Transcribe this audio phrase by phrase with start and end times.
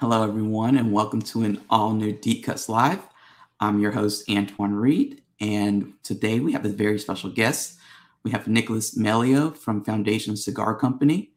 [0.00, 3.00] Hello, everyone, and welcome to an all new Deep Cuts Live.
[3.60, 7.78] I'm your host, Antoine Reed, and today we have a very special guest.
[8.22, 11.30] We have Nicholas Melillo from Foundation Cigar Company.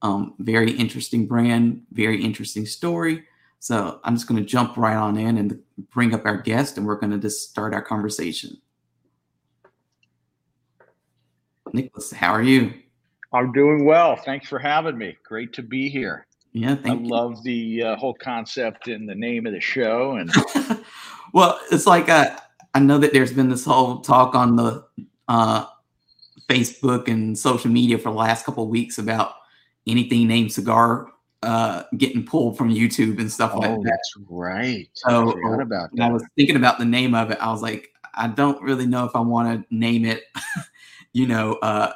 [0.00, 3.24] Um, very interesting brand, very interesting story.
[3.58, 5.60] So I'm just going to jump right on in and
[5.92, 8.56] bring up our guest, and we're going to just start our conversation.
[11.72, 12.74] Nicholas, how are you?
[13.32, 14.14] I'm doing well.
[14.14, 15.16] Thanks for having me.
[15.24, 16.28] Great to be here.
[16.54, 20.12] Yeah, I love the uh, whole concept and the name of the show.
[20.12, 20.30] And
[21.32, 22.36] well, it's like uh,
[22.74, 24.84] I know that there's been this whole talk on the
[25.26, 25.66] uh,
[26.48, 29.34] Facebook and social media for the last couple of weeks about
[29.86, 31.08] anything named cigar
[31.44, 33.82] uh, getting pulled from YouTube and stuff oh, like that.
[33.84, 34.88] that's right.
[34.94, 37.38] So I about when I was thinking about the name of it.
[37.40, 40.22] I was like, I don't really know if I want to name it,
[41.12, 41.92] you know, uh,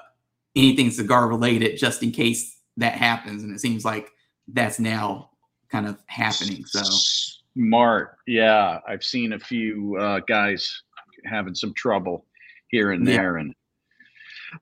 [0.55, 3.43] anything cigar related, just in case that happens.
[3.43, 4.11] And it seems like
[4.53, 5.31] that's now
[5.71, 6.65] kind of happening.
[6.65, 6.83] So
[7.55, 8.17] Smart.
[8.27, 8.79] Yeah.
[8.87, 10.83] I've seen a few uh, guys
[11.25, 12.25] having some trouble
[12.69, 13.17] here and Yeah.
[13.17, 13.37] there.
[13.39, 13.55] And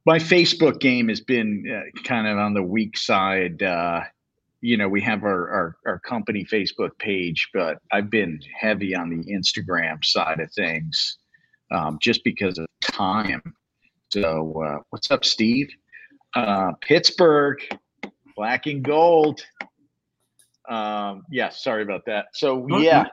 [0.04, 3.62] my Facebook game has been uh, kind of on the weak side.
[3.62, 4.00] Uh,
[4.62, 9.10] you know, we have our, our, our company Facebook page, but I've been heavy on
[9.10, 11.18] the Instagram side of things
[11.70, 13.42] um, just because of time.
[14.12, 15.68] So, uh, what's up, Steve?
[16.34, 17.58] Uh, Pittsburgh,
[18.36, 19.44] black and gold.
[20.68, 22.26] Um, yeah, sorry about that.
[22.32, 23.06] So, yeah,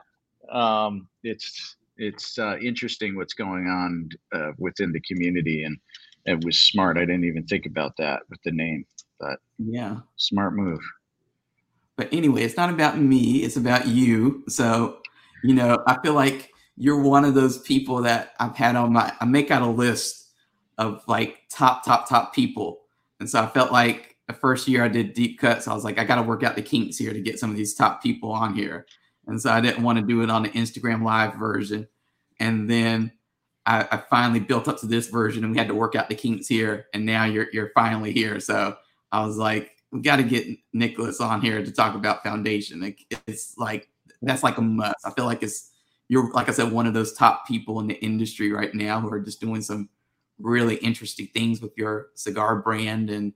[0.50, 5.78] um, it's it's uh, interesting what's going on uh, within the community, and
[6.26, 6.96] it was smart.
[6.96, 8.84] I didn't even think about that with the name,
[9.20, 9.98] but yeah.
[10.16, 10.80] smart move.
[11.96, 14.42] But anyway, it's not about me, it's about you.
[14.48, 14.98] So,
[15.44, 19.12] you know, I feel like you're one of those people that I've had on my
[19.20, 20.30] I make out a list
[20.78, 22.80] of like top, top, top people.
[23.20, 25.98] And so I felt like the first year I did deep cuts, I was like,
[25.98, 28.54] I gotta work out the kinks here to get some of these top people on
[28.54, 28.86] here.
[29.26, 31.88] And so I didn't want to do it on the Instagram live version.
[32.40, 33.12] And then
[33.66, 36.14] I, I finally built up to this version and we had to work out the
[36.14, 36.86] kinks here.
[36.92, 38.40] And now you're you're finally here.
[38.40, 38.76] So
[39.12, 42.94] I was like, we got to get Nicholas on here to talk about foundation.
[43.26, 43.88] It's like
[44.22, 45.06] that's like a must.
[45.06, 45.70] I feel like it's
[46.08, 49.10] you're like I said, one of those top people in the industry right now who
[49.10, 49.88] are just doing some
[50.38, 53.32] really interesting things with your cigar brand and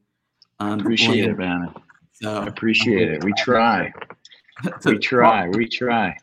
[0.60, 1.72] um, Appreciate it, man.
[2.12, 3.24] So I appreciate it.
[3.24, 3.92] We try.
[4.84, 5.48] We try.
[5.48, 6.16] We try.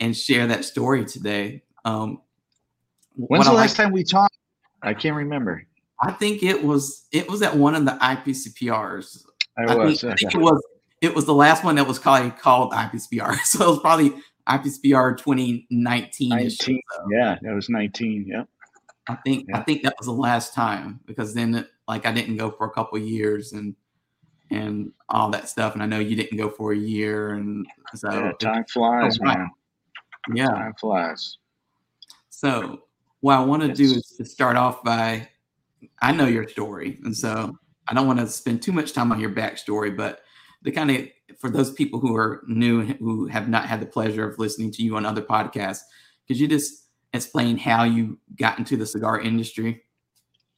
[0.00, 1.62] and share that story today.
[1.84, 2.20] Um,
[3.16, 4.36] When's the I last like- time we talked?
[4.82, 5.64] I can't remember.
[6.00, 9.24] I think it was it was at one of the IPCPRs.
[9.58, 10.00] I I was.
[10.00, 10.62] think, I think it was
[11.00, 13.36] it was the last one that was called called IPCPR.
[13.44, 14.14] So it was probably
[14.48, 16.30] IPCPR 2019.
[16.30, 16.32] -ish.
[16.32, 16.80] 19.
[17.10, 18.24] Yeah, that was 19.
[18.26, 18.44] Yeah.
[19.08, 22.36] I think I think that was the last time because then it, like I didn't
[22.36, 23.74] go for a couple of years and
[24.50, 25.74] and all that stuff.
[25.74, 29.24] And I know you didn't go for a year and so yeah time flies, Oh,
[29.26, 29.38] right.
[29.38, 29.50] man.
[30.34, 30.48] yeah.
[30.48, 31.38] Time flies.
[32.30, 32.82] So
[33.20, 35.28] what I want to do is to start off by
[36.02, 37.56] I know your story, and so
[37.88, 40.20] I don't want to spend too much time on your backstory, but
[40.62, 41.08] the kind of
[41.38, 44.70] for those people who are new and who have not had the pleasure of listening
[44.72, 45.80] to you on other podcasts,
[46.26, 49.82] could you just explain how you got into the cigar industry?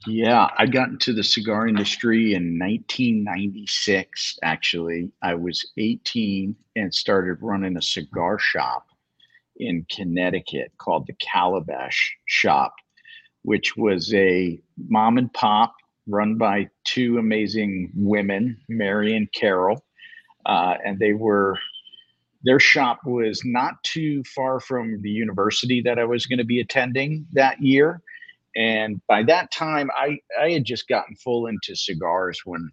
[0.06, 4.38] Yeah, I got into the cigar industry in 1996.
[4.42, 8.86] Actually, I was 18 and started running a cigar shop
[9.58, 12.74] in Connecticut called the Calabash Shop,
[13.42, 15.74] which was a mom and pop
[16.06, 19.84] run by two amazing women, Mary and Carol.
[20.46, 21.58] Uh, and they were,
[22.42, 26.60] their shop was not too far from the university that I was going to be
[26.60, 28.00] attending that year.
[28.56, 32.70] And by that time i i had just gotten full into cigars when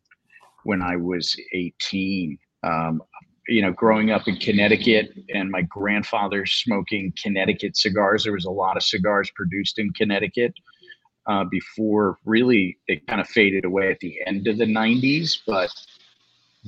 [0.64, 3.02] when i was 18 um,
[3.48, 8.52] you know growing up in connecticut and my grandfather smoking connecticut cigars there was a
[8.52, 10.54] lot of cigars produced in connecticut
[11.28, 15.72] uh, before really it kind of faded away at the end of the 90s but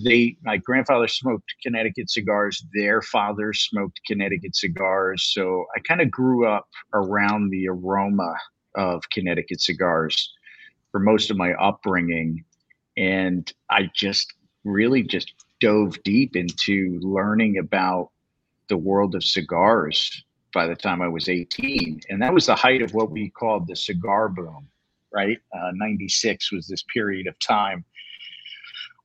[0.04, 6.10] they my grandfather smoked connecticut cigars their father smoked connecticut cigars so i kind of
[6.12, 8.34] grew up around the aroma
[8.75, 10.34] of Connecticut cigars
[10.92, 12.44] for most of my upbringing.
[12.98, 18.10] And I just really just dove deep into learning about
[18.68, 20.24] the world of cigars
[20.54, 22.02] by the time I was 18.
[22.10, 24.68] And that was the height of what we called the cigar boom,
[25.13, 25.38] right?
[25.54, 27.84] Uh, 96 was this period of time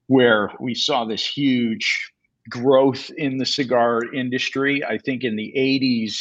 [0.06, 2.12] where we saw this huge
[2.48, 4.84] growth in the cigar industry.
[4.84, 6.16] I think in the 80s,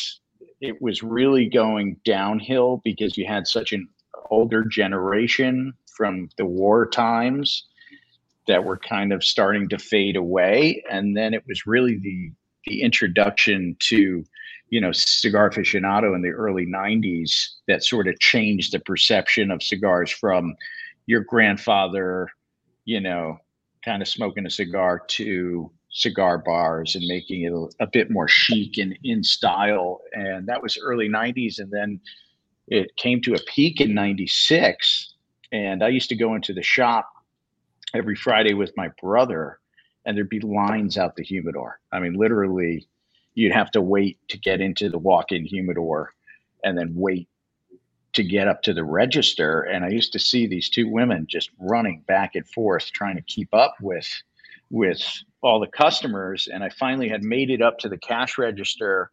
[0.61, 3.87] it was really going downhill because you had such an
[4.29, 7.65] older generation from the war times
[8.47, 12.31] that were kind of starting to fade away and then it was really the
[12.65, 14.23] the introduction to
[14.69, 17.31] you know cigar aficionado in the early 90s
[17.67, 20.55] that sort of changed the perception of cigars from
[21.05, 22.27] your grandfather
[22.85, 23.37] you know
[23.83, 28.77] kind of smoking a cigar to cigar bars and making it a, bit more chic
[28.77, 30.01] and in style.
[30.13, 31.59] And that was early 90s.
[31.59, 31.99] And then
[32.67, 35.13] it came to a peak in 96.
[35.51, 37.09] And I used to go into the shop
[37.93, 39.59] every Friday with my brother,
[40.05, 41.79] and there'd be lines out the humidor.
[41.91, 42.87] I mean, literally,
[43.35, 46.13] you'd have to wait to get into the walk in humidor
[46.63, 47.27] and then wait
[48.13, 49.61] to get up to the register.
[49.61, 53.23] And I used to see these two women just running back and forth trying to
[53.23, 54.07] keep up with
[54.69, 55.03] with
[55.41, 56.47] all the customers.
[56.51, 59.11] And I finally had made it up to the cash register.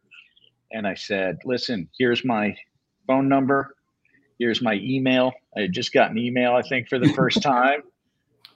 [0.71, 2.55] And I said, listen, here's my
[3.05, 3.75] phone number.
[4.39, 5.33] Here's my email.
[5.55, 7.81] I had just got an email, I think, for the first time.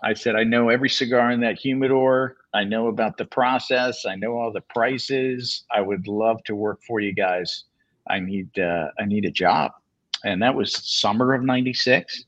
[0.04, 2.38] I said, I know every cigar in that humidor.
[2.54, 4.06] I know about the process.
[4.06, 5.64] I know all the prices.
[5.72, 7.66] I would love to work for you guys.
[8.08, 9.72] I need uh, I need a job
[10.26, 12.26] and that was summer of 96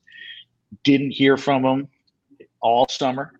[0.83, 1.87] didn't hear from him
[2.61, 3.33] all summer.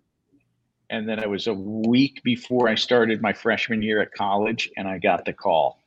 [0.90, 4.86] And then it was a week before i started my freshman year at college and
[4.86, 5.80] i got the call.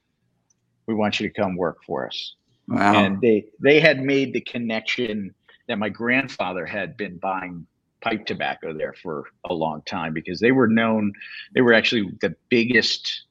[0.88, 2.36] We want you to come work for us.
[2.68, 3.04] Wow.
[3.04, 5.34] and they they had made the connection
[5.68, 7.66] that my grandfather had been buying
[8.02, 11.12] pipe tobacco there for a long time because they were known
[11.54, 13.24] they were actually the biggest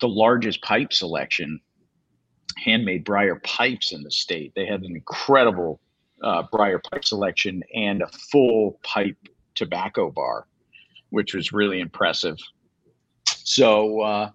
[0.00, 1.60] the largest pipe selection
[2.56, 4.52] handmade briar pipes in the state.
[4.54, 5.80] They had an incredible
[6.22, 9.16] uh, briar pipe selection and a full pipe
[9.54, 10.46] tobacco bar,
[11.10, 12.38] which was really impressive.
[13.24, 14.30] So uh,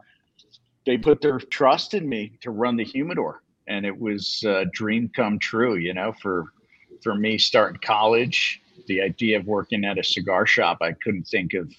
[0.85, 5.09] they put their trust in me to run the humidor, and it was a dream
[5.15, 5.75] come true.
[5.75, 6.45] You know, for
[7.01, 11.53] for me starting college, the idea of working at a cigar shop, I couldn't think
[11.53, 11.71] of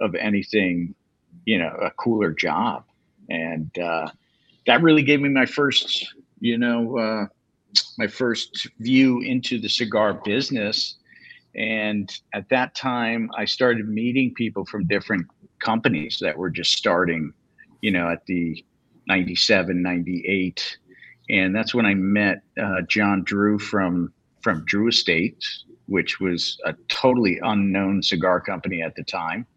[0.00, 0.94] of anything,
[1.44, 2.84] you know, a cooler job.
[3.28, 4.08] And uh,
[4.70, 7.26] that really gave me my first, you know, uh,
[7.98, 10.94] my first view into the cigar business.
[11.56, 15.26] And at that time, I started meeting people from different
[15.58, 17.32] companies that were just starting,
[17.80, 18.64] you know, at the
[19.08, 20.78] 97, 98.
[21.30, 25.44] And that's when I met uh, John Drew from from Drew Estate,
[25.86, 29.48] which was a totally unknown cigar company at the time.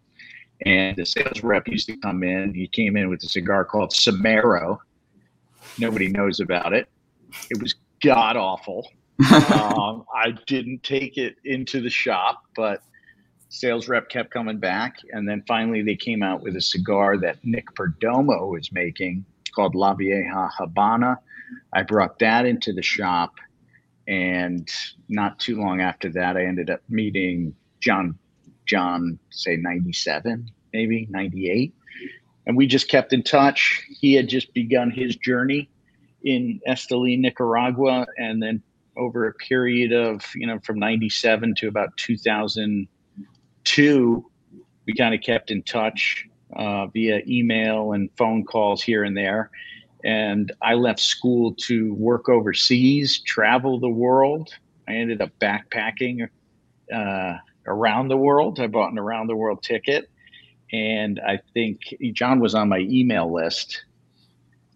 [0.65, 2.55] And the sales rep used to come in.
[2.55, 4.79] He came in with a cigar called Somero,
[5.77, 6.87] Nobody knows about it.
[7.49, 8.87] It was god awful.
[9.31, 12.81] um, I didn't take it into the shop, but
[13.49, 14.97] sales rep kept coming back.
[15.11, 19.75] And then finally, they came out with a cigar that Nick Perdomo was making called
[19.75, 21.19] La Vieja Habana.
[21.73, 23.35] I brought that into the shop.
[24.07, 24.69] And
[25.07, 28.17] not too long after that, I ended up meeting John,
[28.65, 31.73] John, say 97, maybe 98
[32.45, 33.81] and we just kept in touch.
[33.89, 35.69] He had just begun his journey
[36.23, 38.61] in Esteli, Nicaragua, and then
[38.95, 44.25] over a period of you know from 97 to about 2002
[44.85, 49.49] we kind of kept in touch uh, via email and phone calls here and there.
[50.03, 54.53] And i left school to work overseas travel the world.
[54.87, 56.27] I ended up backpacking
[56.93, 58.59] uh, around the world.
[58.59, 60.09] I bought an around the world ticket
[60.73, 61.81] and I think
[62.13, 63.85] John was on my email list.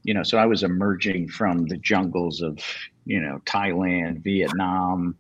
[0.04, 2.60] You know, so I was emerging from the jungles of
[3.06, 5.18] you know Thailand, Vietnam,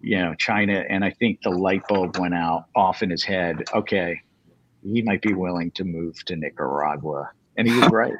[0.00, 3.64] you know China, and I think the light bulb went out off in his head.
[3.74, 4.20] Okay,
[4.82, 8.14] he might be willing to move to Nicaragua, and he was right.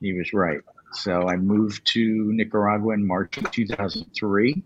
[0.00, 0.60] He was right.
[0.92, 4.62] So I moved to Nicaragua in March of 2003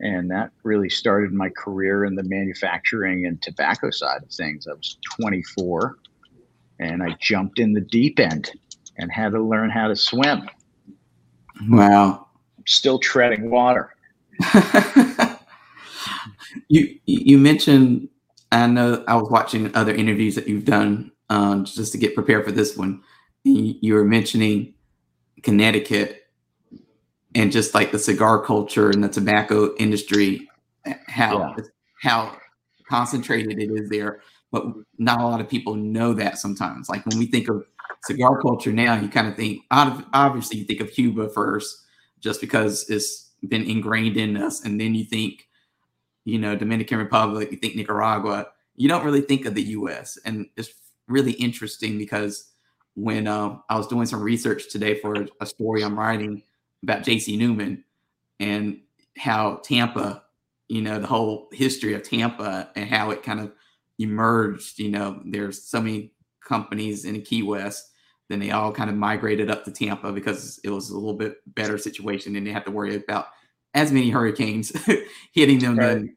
[0.00, 4.66] and that really started my career in the manufacturing and tobacco side of things.
[4.66, 5.98] I was 24
[6.78, 8.50] and I jumped in the deep end
[8.96, 10.48] and had to learn how to swim.
[11.68, 12.28] Wow.
[12.66, 13.94] still treading water.
[16.68, 18.08] you you mentioned
[18.50, 22.46] I know I was watching other interviews that you've done um, just to get prepared
[22.46, 23.02] for this one.
[23.44, 24.74] You were mentioning
[25.42, 26.19] Connecticut
[27.34, 30.48] and just like the cigar culture and the tobacco industry,
[31.06, 31.64] how yeah.
[32.02, 32.36] how
[32.88, 34.20] concentrated it is there.
[34.50, 34.64] But
[34.98, 36.88] not a lot of people know that sometimes.
[36.88, 37.64] Like when we think of
[38.04, 41.84] cigar culture now, you kind of think obviously you think of Cuba first,
[42.18, 45.48] just because it's been ingrained in us, and then you think,
[46.24, 48.48] you know, Dominican Republic, you think Nicaragua.
[48.74, 50.18] You don't really think of the U.S.
[50.24, 50.72] and it's
[51.06, 52.50] really interesting because
[52.94, 56.42] when uh, I was doing some research today for a story I'm writing
[56.82, 57.84] about JC Newman
[58.38, 58.80] and
[59.16, 60.24] how Tampa,
[60.68, 63.52] you know, the whole history of Tampa and how it kind of
[63.98, 64.78] emerged.
[64.78, 67.90] You know, there's so many companies in Key West.
[68.28, 71.38] Then they all kind of migrated up to Tampa because it was a little bit
[71.54, 73.26] better situation and they had to worry about
[73.74, 74.72] as many hurricanes
[75.32, 75.94] hitting them right.
[75.94, 76.16] than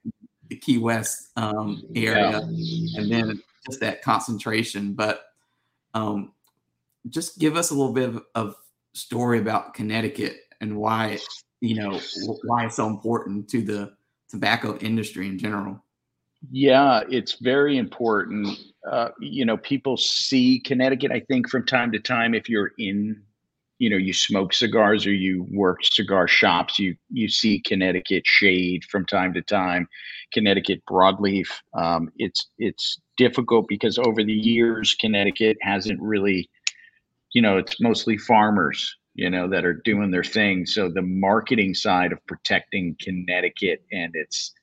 [0.50, 2.41] the Key West um, area.
[2.48, 3.01] Yeah.
[3.01, 4.93] And then just that concentration.
[4.93, 5.24] But
[5.93, 6.34] um,
[7.10, 8.55] just give us a little bit of, of
[8.93, 11.20] story about Connecticut and why,
[11.60, 12.00] you know,
[12.46, 13.93] why it's so important to the
[14.29, 15.84] tobacco industry in general.
[16.51, 18.58] Yeah, it's very important.
[18.89, 22.34] Uh, you know, people see Connecticut, I think, from time to time.
[22.34, 23.22] If you're in,
[23.79, 28.84] you know, you smoke cigars or you work cigar shops, you you see Connecticut shade
[28.86, 29.88] from time to time.
[30.34, 31.48] Connecticut broadleaf.
[31.74, 36.50] Um, it's it's difficult because over the years, Connecticut hasn't really,
[37.34, 40.65] you know, it's mostly farmers, you know, that are doing their thing.
[40.65, 44.53] So the marketing side of protecting Connecticut and its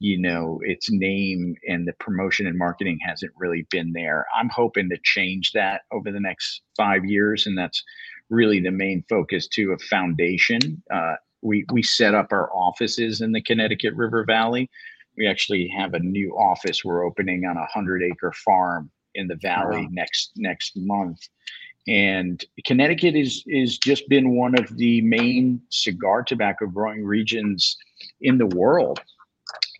[0.00, 4.88] you know its name and the promotion and marketing hasn't really been there i'm hoping
[4.88, 7.82] to change that over the next five years and that's
[8.30, 13.32] really the main focus too of foundation uh, we we set up our offices in
[13.32, 14.70] the connecticut river valley
[15.16, 19.36] we actually have a new office we're opening on a hundred acre farm in the
[19.36, 19.88] valley wow.
[19.90, 21.18] next next month
[21.86, 27.76] and Connecticut is is just been one of the main cigar tobacco growing regions
[28.20, 29.00] in the world.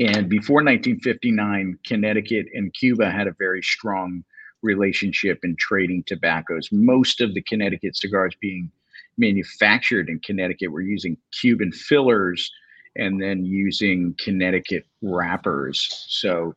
[0.01, 4.25] And before 1959, Connecticut and Cuba had a very strong
[4.63, 6.71] relationship in trading tobaccos.
[6.73, 8.71] Most of the Connecticut cigars being
[9.17, 12.51] manufactured in Connecticut were using Cuban fillers
[12.97, 16.07] and then using Connecticut wrappers.
[16.09, 16.55] So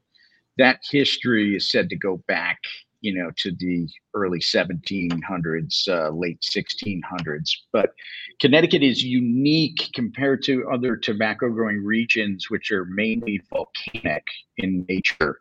[0.57, 2.59] that history is said to go back
[3.01, 7.49] you know, to the early 1700s, uh, late 1600s.
[7.73, 7.93] But
[8.39, 14.23] Connecticut is unique compared to other tobacco growing regions, which are mainly volcanic
[14.57, 15.39] in nature.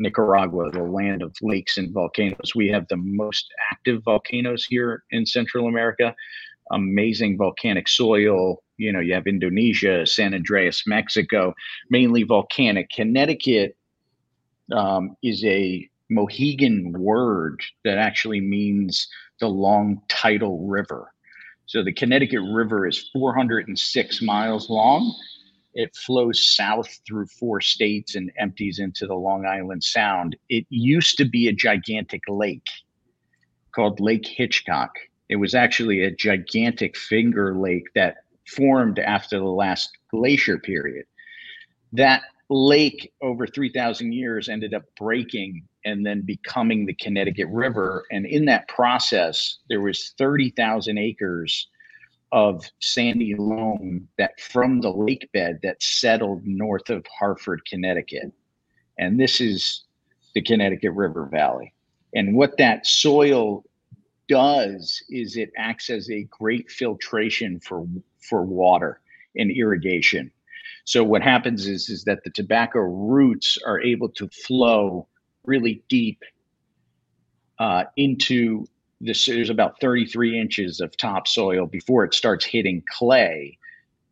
[0.00, 2.54] Nicaragua, the land of lakes and volcanoes.
[2.56, 6.14] We have the most active volcanoes here in Central America.
[6.72, 8.62] Amazing volcanic soil.
[8.78, 11.54] You know, you have Indonesia, San Andres, Mexico,
[11.88, 12.90] mainly volcanic.
[12.90, 13.76] Connecticut
[14.72, 21.12] um, is a Mohegan word that actually means the long tidal river.
[21.66, 25.14] So the Connecticut River is 406 miles long.
[25.72, 30.36] It flows south through four states and empties into the Long Island Sound.
[30.48, 32.66] It used to be a gigantic lake
[33.72, 34.90] called Lake Hitchcock.
[35.28, 41.06] It was actually a gigantic finger lake that formed after the last glacier period.
[41.92, 48.04] That lake over 3,000 years ended up breaking and then becoming the Connecticut River.
[48.10, 51.68] And in that process, there was 30,000 acres
[52.32, 58.32] of sandy loam that from the lake bed that settled north of Hartford, Connecticut.
[58.98, 59.84] And this is
[60.34, 61.72] the Connecticut River Valley.
[62.14, 63.64] And what that soil
[64.28, 67.86] does is it acts as a great filtration for
[68.20, 69.00] for water
[69.36, 70.30] and irrigation.
[70.84, 75.08] So what happens is is that the tobacco roots are able to flow
[75.50, 76.22] really deep
[77.58, 78.64] uh, into
[79.00, 79.26] this.
[79.26, 83.58] There's about 33 inches of topsoil before it starts hitting clay.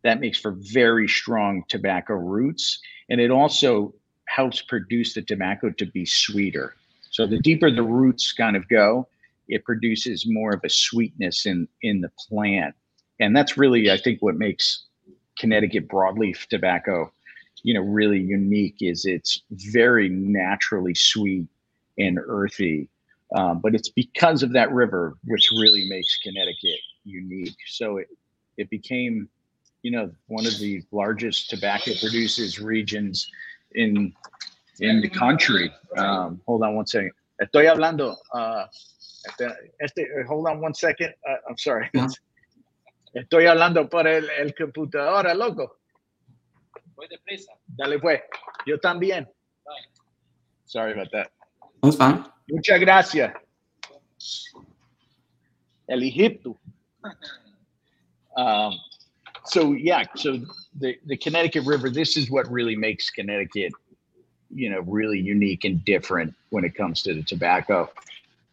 [0.02, 3.94] That makes for very strong tobacco roots, and it also
[4.26, 6.74] helps produce the tobacco to be sweeter.
[7.10, 9.08] So the deeper the roots kind of go,
[9.48, 12.74] it produces more of a sweetness in in the plant,
[13.20, 14.84] and that's really I think what makes
[15.38, 17.12] Connecticut broadleaf tobacco
[17.62, 21.46] you know really unique is it's very naturally sweet
[21.98, 22.88] and earthy
[23.34, 27.56] um, but it's because of that river which really makes connecticut unique.
[27.66, 28.08] So it
[28.56, 29.28] it became
[29.82, 33.30] you know one of the largest tobacco producers regions
[33.72, 34.12] in
[34.80, 35.72] in the country.
[35.96, 37.12] Um, hold on one second.
[37.42, 38.66] Estoy hablando uh,
[39.80, 41.12] este, hold on one second.
[41.28, 41.90] Uh, i'm sorry.
[43.14, 45.77] Estoy hablando por el, el computadora loco
[46.98, 47.52] Voy deprisa.
[47.68, 48.20] Dale pues.
[48.66, 49.24] Yo también.
[49.64, 49.72] Bye.
[50.66, 51.30] Sorry about that.
[51.80, 52.24] That's fine.
[52.50, 53.32] Muchas gracias.
[55.88, 56.56] El Egipto.
[58.36, 58.74] um,
[59.44, 60.40] so yeah, so
[60.80, 63.72] the, the Connecticut River, this is what really makes Connecticut,
[64.52, 67.88] you know, really unique and different when it comes to the tobacco.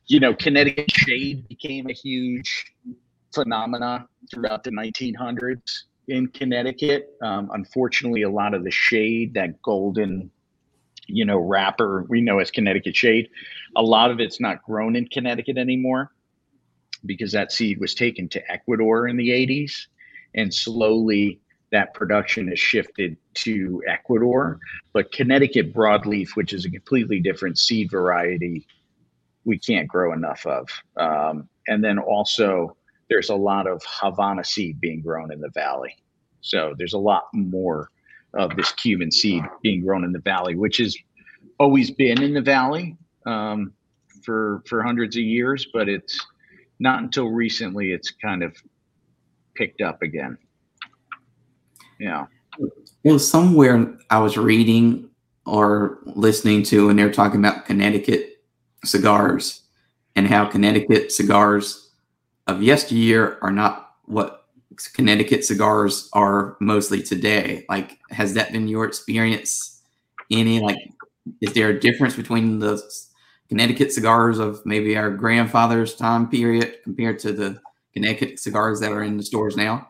[0.06, 2.74] You know, Connecticut shade became a huge
[3.34, 7.16] phenomenon throughout the 1900s in Connecticut.
[7.22, 10.32] Um, unfortunately, a lot of the shade, that golden,
[11.08, 13.30] you know, wrapper we know as Connecticut shade,
[13.76, 16.12] a lot of it's not grown in Connecticut anymore
[17.06, 19.88] because that seed was taken to Ecuador in the 80s.
[20.34, 21.40] And slowly
[21.72, 24.60] that production has shifted to Ecuador.
[24.94, 28.66] But Connecticut broadleaf, which is a completely different seed variety,
[29.44, 30.70] we can't grow enough of.
[30.98, 32.76] Um, and then also,
[33.10, 35.96] there's a lot of Havana seed being grown in the valley.
[36.42, 37.90] So there's a lot more
[38.34, 40.96] of this Cuban seed being grown in the valley, which has
[41.60, 43.74] always been in the valley um,
[44.24, 46.20] for for hundreds of years, but it's
[46.80, 48.56] not until recently it's kind of
[49.56, 50.38] picked up again.
[52.00, 52.26] Yeah.
[53.04, 55.10] Well, somewhere I was reading
[55.46, 58.38] or listening to, and they're talking about Connecticut
[58.84, 59.62] cigars
[60.16, 61.85] and how Connecticut cigars
[62.48, 64.46] of yesteryear are not what
[64.94, 67.66] Connecticut cigars are mostly today.
[67.70, 69.82] Like, has that been your experience?
[70.32, 70.78] Any like,
[71.42, 72.82] is there a difference between the
[73.50, 77.60] Connecticut cigars of maybe our grandfather's time period compared to the
[77.94, 79.90] Connecticut cigars that are in the stores now?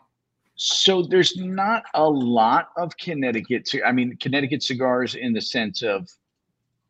[0.56, 3.68] So there's not a lot of Connecticut.
[3.84, 6.08] I mean, Connecticut cigars in the sense of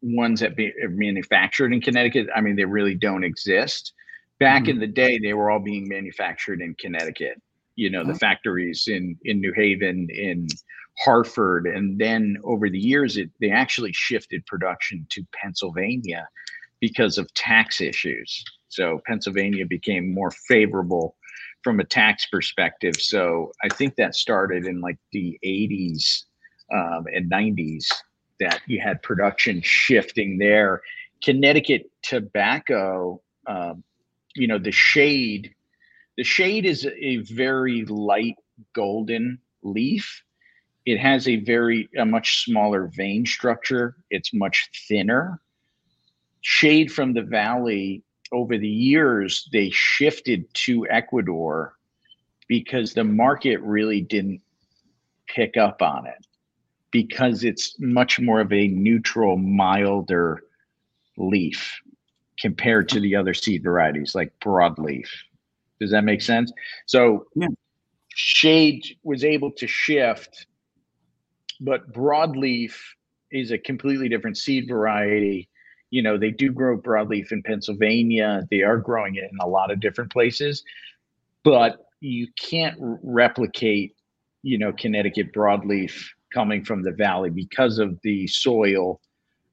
[0.02, 2.28] ones that be manufactured in Connecticut.
[2.34, 3.92] I mean, they really don't exist.
[4.38, 4.70] Back mm-hmm.
[4.70, 7.40] in the day, they were all being manufactured in Connecticut.
[7.76, 8.16] You know, the oh.
[8.16, 10.46] factories in in New Haven, in
[10.98, 16.28] Hartford, and then over the years, it they actually shifted production to Pennsylvania
[16.80, 18.44] because of tax issues.
[18.68, 21.16] So Pennsylvania became more favorable
[21.62, 22.94] from a tax perspective.
[22.96, 26.24] So I think that started in like the 80s
[26.72, 27.86] um, and 90s
[28.38, 30.82] that you had production shifting there.
[31.22, 33.82] Connecticut tobacco, um,
[34.36, 35.54] you know, the shade,
[36.16, 38.36] the shade is a very light
[38.74, 40.22] golden leaf.
[40.84, 43.96] It has a very a much smaller vein structure.
[44.10, 45.40] It's much thinner.
[46.42, 51.74] Shade from the valley over the years they shifted to Ecuador
[52.48, 54.40] because the market really didn't
[55.26, 56.24] pick up on it
[56.92, 60.44] because it's much more of a neutral, milder
[61.16, 61.80] leaf
[62.40, 65.08] compared to the other seed varieties like broadleaf.
[65.80, 66.52] Does that make sense?
[66.86, 67.48] So yeah.
[68.08, 70.46] shade was able to shift,
[71.60, 72.74] but broadleaf
[73.30, 75.48] is a completely different seed variety
[75.90, 79.70] you know they do grow broadleaf in pennsylvania they are growing it in a lot
[79.70, 80.64] of different places
[81.42, 83.94] but you can't replicate
[84.42, 89.00] you know connecticut broadleaf coming from the valley because of the soil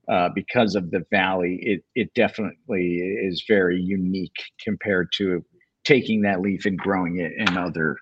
[0.09, 5.43] uh, because of the valley it, it definitely is very unique compared to
[5.83, 7.97] taking that leaf and growing it in other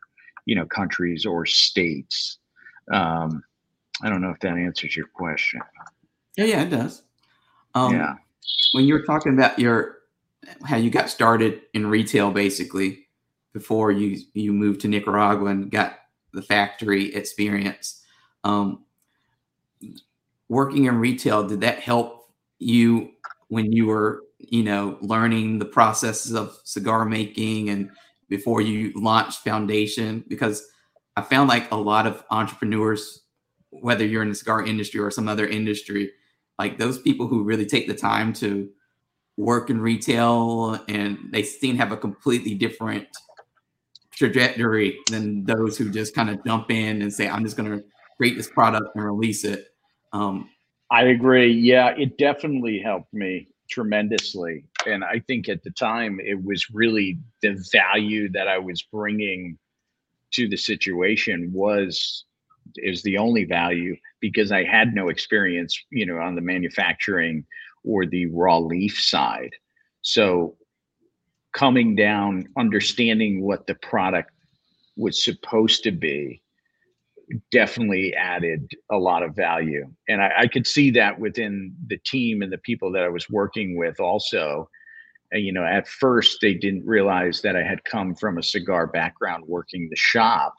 [0.45, 2.37] you know countries or states.
[2.91, 3.43] Um,
[4.03, 5.61] i don't know if that answers your question.
[6.37, 7.03] Yeah yeah it does.
[7.73, 8.15] Um, yeah.
[8.73, 9.99] When you were talking about your
[10.65, 13.07] how you got started in retail, basically
[13.53, 15.99] before you you moved to Nicaragua and got
[16.33, 18.03] the factory experience,
[18.43, 18.85] um,
[20.51, 22.25] working in retail, did that help
[22.59, 23.09] you
[23.47, 27.89] when you were you know learning the processes of cigar making and
[28.27, 30.25] before you launched Foundation?
[30.27, 30.67] Because
[31.15, 33.21] I found like a lot of entrepreneurs,
[33.69, 36.11] whether you're in the cigar industry or some other industry,
[36.59, 38.69] like those people who really take the time to
[39.37, 43.07] work in retail and they seem to have a completely different
[44.11, 47.83] trajectory than those who just kind of jump in and say, I'm just going to
[48.17, 49.67] create this product and release it.
[50.13, 50.49] Um,
[50.89, 51.51] I agree.
[51.51, 54.65] Yeah, it definitely helped me tremendously.
[54.85, 59.57] And I think at the time it was really the value that I was bringing
[60.31, 62.25] to the situation was
[62.75, 67.45] is the only value because I had no experience, you know, on the manufacturing
[67.83, 69.51] or the raw leaf side.
[70.01, 70.55] So
[71.53, 74.31] coming down, understanding what the product
[74.95, 76.41] was supposed to be
[77.51, 79.87] definitely added a lot of value.
[80.07, 83.29] And I, I, could see that within the team and the people that I was
[83.29, 84.69] working with also.
[85.31, 88.87] And, you know, at first they didn't realize that I had come from a cigar
[88.87, 90.55] background working the shop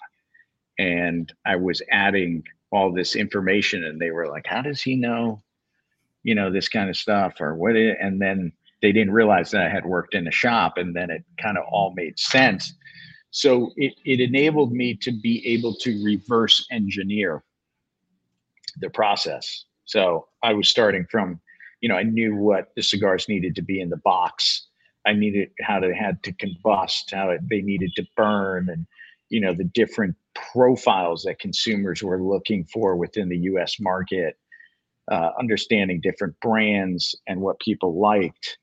[0.79, 5.43] and I was adding all this information and they were like how does he know
[6.23, 9.69] you know this kind of stuff or what and then they didn't realize that i
[9.69, 12.75] had worked in a shop and then it kind of all made sense
[13.33, 17.43] so it, it enabled me to be able to reverse engineer
[18.81, 21.41] the process so i was starting from
[21.81, 24.69] you know i knew what the cigars needed to be in the box
[25.07, 28.87] i needed how they had to combust how it, they needed to burn and
[29.29, 33.81] you know the different profiles that consumers were looking for within the U.S.
[33.81, 34.39] market,
[35.11, 38.59] uh, understanding different brands and what people liked,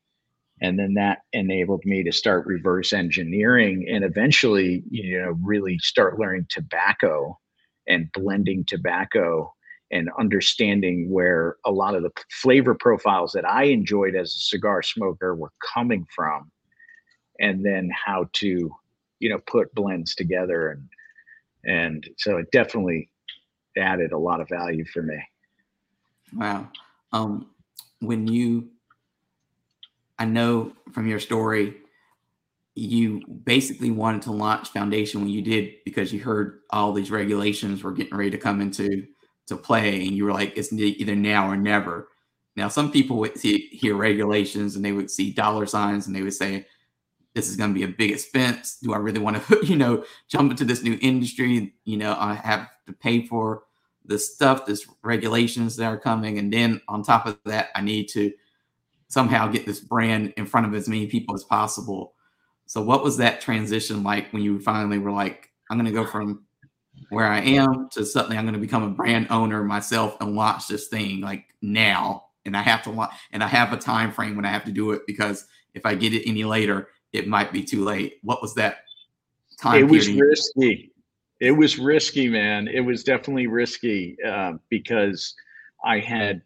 [0.62, 6.20] and then that enabled me to start reverse engineering and eventually, you know, really start
[6.20, 7.38] learning tobacco
[7.88, 9.54] and blending tobacco
[9.92, 14.84] and understanding where a lot of the flavor profiles that I enjoyed as a cigar
[14.84, 16.52] smoker were coming from,
[17.40, 18.70] and then how to,
[19.20, 20.88] you know, put blends together and
[21.66, 23.10] and so it definitely
[23.78, 25.22] added a lot of value for me.
[26.36, 26.70] Wow.
[27.12, 27.50] Um,
[28.00, 28.70] when you,
[30.20, 31.76] I know from your story,
[32.76, 37.84] you basically wanted to launch foundation when you did because you heard all these regulations
[37.84, 39.08] were getting ready to come into
[39.48, 42.10] to play and you were like it's either now or never.
[42.56, 46.22] Now some people would see hear regulations and they would see dollar signs and they
[46.22, 46.66] would say
[47.34, 48.78] this is going to be a big expense.
[48.82, 51.74] Do i really want to you know jump into this new industry?
[51.86, 53.64] You know i have to pay for
[54.06, 56.38] the stuff this regulations that are coming.
[56.38, 58.32] And then on top of that i need to
[59.10, 62.14] somehow get this brand in front of as many people as possible
[62.66, 66.06] so what was that transition like when you finally were like i'm going to go
[66.06, 66.44] from
[67.10, 70.68] where I am to suddenly I'm going to become a brand owner myself and launch
[70.68, 72.26] this thing like now.
[72.46, 74.72] And I have to launch, and I have a time frame when I have to
[74.72, 78.20] do it because if I get it any later, it might be too late.
[78.24, 78.78] What was that
[79.62, 79.84] time?
[79.84, 80.22] It was period?
[80.22, 80.92] risky.
[81.40, 82.68] It was risky, man.
[82.68, 85.36] It was definitely risky uh, because
[85.86, 86.42] I had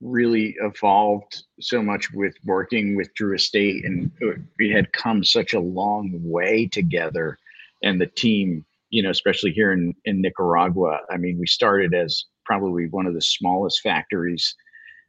[0.00, 4.10] really evolved so much with working with Drew Estate, and
[4.58, 7.38] we had come such a long way together,
[7.82, 11.00] and the team you know, especially here in, in Nicaragua.
[11.10, 14.54] I mean, we started as probably one of the smallest factories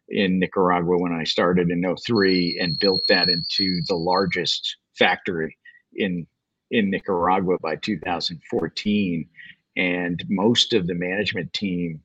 [0.10, 5.56] in Nicaragua when I started in 03 and built that into the largest factory
[5.94, 6.28] in
[6.72, 9.28] in Nicaragua by 2014
[9.76, 12.00] and most of the management team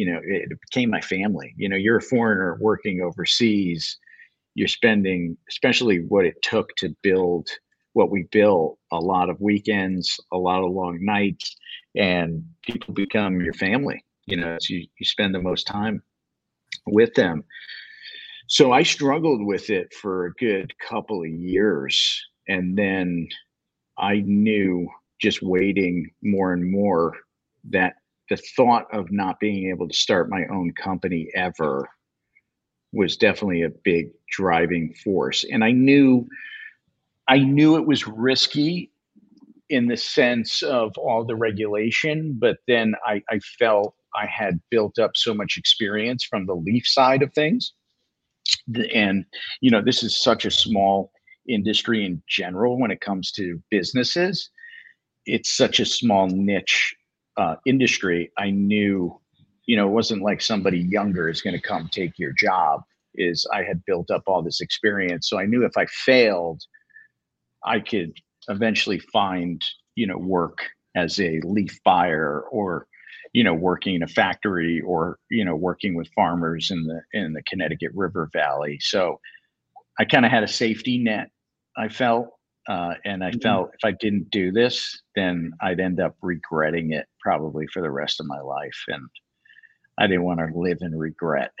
[0.00, 3.98] you know it became my family you know you're a foreigner working overseas
[4.54, 7.48] you're spending especially what it took to build
[7.92, 11.56] what we built a lot of weekends, a lot of long nights,
[11.96, 14.04] and people become your family.
[14.26, 16.02] You know, so you, you spend the most time
[16.86, 17.42] with them.
[18.46, 22.24] So I struggled with it for a good couple of years.
[22.48, 23.28] And then
[23.98, 24.88] I knew
[25.20, 27.16] just waiting more and more
[27.70, 27.94] that
[28.30, 31.90] the thought of not being able to start my own company ever
[32.92, 35.44] was definitely a big driving force.
[35.52, 36.26] And I knew
[37.28, 38.90] I knew it was risky
[39.68, 44.98] in the sense of all the regulation, but then I, I felt I had built
[44.98, 47.72] up so much experience from the leaf side of things.
[48.92, 49.24] And,
[49.60, 51.12] you know, this is such a small
[51.48, 54.50] industry in general when it comes to businesses.
[55.24, 56.96] It's such a small niche
[57.36, 58.30] uh, industry.
[58.38, 59.18] I knew,
[59.66, 62.82] you know, it wasn't like somebody younger is going to come take your job.
[63.14, 66.62] Is I had built up all this experience, so I knew if I failed,
[67.64, 68.12] I could
[68.48, 69.62] eventually find,
[69.96, 70.58] you know, work
[70.96, 72.86] as a leaf buyer or,
[73.32, 77.32] you know, working in a factory or, you know, working with farmers in the in
[77.32, 78.78] the Connecticut River Valley.
[78.80, 79.20] So
[79.98, 81.30] I kind of had a safety net,
[81.76, 82.28] I felt.
[82.70, 83.40] Uh, and I mm-hmm.
[83.40, 87.90] felt if I didn't do this, then I'd end up regretting it probably for the
[87.90, 88.84] rest of my life.
[88.86, 89.08] And
[89.98, 91.52] I didn't want to live in regret.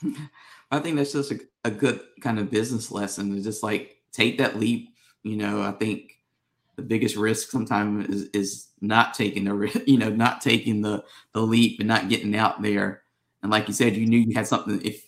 [0.70, 4.38] I think that's just a, a good kind of business lesson to just like take
[4.38, 4.90] that leap
[5.22, 6.18] you know, I think
[6.76, 11.40] the biggest risk sometimes is, is not taking the you know not taking the the
[11.40, 13.02] leap and not getting out there.
[13.42, 14.80] And like you said, you knew you had something.
[14.82, 15.04] If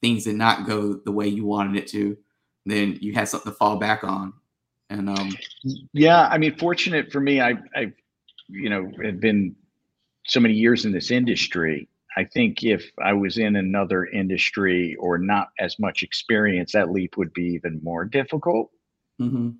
[0.00, 2.16] things did not go the way you wanted it to,
[2.64, 4.32] then you had something to fall back on.
[4.90, 5.36] And um,
[5.92, 7.92] yeah, I mean, fortunate for me, I I
[8.48, 9.56] you know had been
[10.26, 11.88] so many years in this industry.
[12.16, 17.16] I think if I was in another industry or not as much experience, that leap
[17.18, 18.70] would be even more difficult.
[19.20, 19.50] Mm-hmm.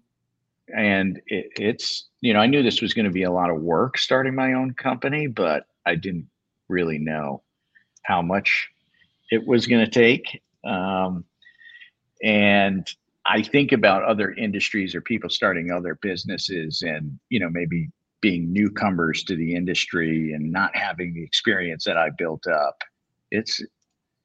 [0.74, 3.60] And it, it's, you know, I knew this was going to be a lot of
[3.60, 6.28] work starting my own company, but I didn't
[6.68, 7.42] really know
[8.02, 8.68] how much
[9.30, 10.42] it was going to take.
[10.64, 11.24] Um,
[12.22, 12.90] and
[13.28, 18.52] I think about other industries or people starting other businesses and, you know, maybe being
[18.52, 22.80] newcomers to the industry and not having the experience that I built up.
[23.30, 23.60] It's,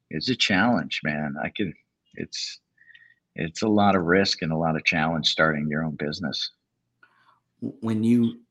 [0.10, 1.36] it's a challenge, man.
[1.44, 1.74] I can,
[2.16, 2.60] it's,
[3.36, 6.52] it's a lot of risk and a lot of challenge starting your own business.
[7.60, 8.42] When you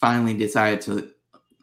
[0.00, 1.10] finally decided to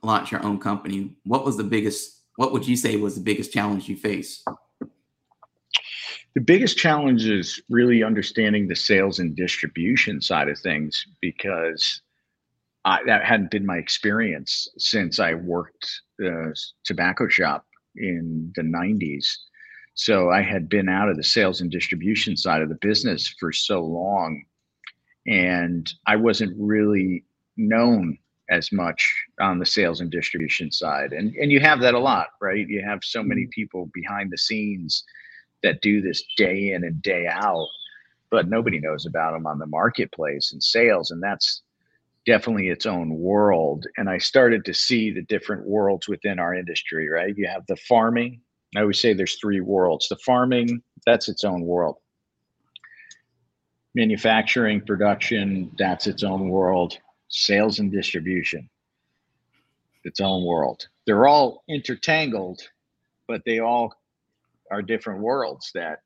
[0.04, 3.52] launch your own company, what was the biggest, what would you say was the biggest
[3.52, 4.48] challenge you faced?
[6.34, 12.02] The biggest challenge is really understanding the sales and distribution side of things because
[12.86, 17.65] I, that hadn't been my experience since I worked the tobacco shop
[17.96, 19.26] in the 90s
[19.94, 23.52] so I had been out of the sales and distribution side of the business for
[23.52, 24.44] so long,
[25.28, 27.24] and I wasn't really
[27.58, 28.17] known
[28.50, 31.13] as much on the sales and distribution side.
[31.13, 32.67] And and you have that a lot, right?
[32.67, 33.50] You have so many mm-hmm.
[33.52, 35.04] people behind the scenes
[35.63, 37.67] that do this day in and day out,
[38.30, 41.12] but nobody knows about them on the marketplace and sales.
[41.12, 41.62] And that's
[42.26, 43.86] definitely its own world.
[43.97, 47.36] And I started to see the different worlds within our industry, right?
[47.36, 48.41] You have the farming.
[48.76, 50.08] I always say there's three worlds.
[50.08, 51.97] The farming, that's its own world.
[53.93, 56.97] Manufacturing, production, that's its own world
[57.32, 58.69] sales and distribution,
[60.04, 60.88] its own world.
[61.08, 62.62] They're all intertangled,
[63.28, 63.93] but they all
[64.71, 65.99] are different worlds that,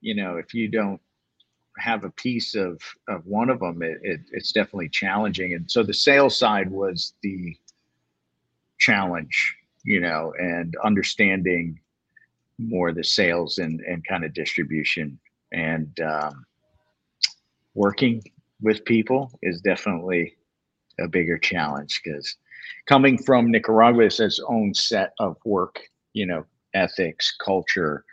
[0.00, 1.00] you know, if you don't
[1.78, 5.54] have a piece of, of one of them, it, it, it's definitely challenging.
[5.54, 7.56] And so the sales side was the
[8.78, 11.78] challenge, you know, and understanding
[12.58, 15.18] more the sales and, and kind of distribution
[15.52, 16.44] and um,
[17.74, 18.22] working
[18.60, 20.36] with people is definitely
[20.98, 22.36] a bigger challenge because
[22.86, 25.80] coming from Nicaragua, it's its own set of work,
[26.14, 26.44] you know,
[26.76, 28.04] ethics, culture,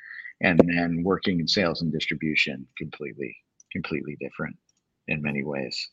[0.41, 3.35] and then working in sales and distribution, completely,
[3.71, 4.55] completely different
[5.07, 5.89] in many ways.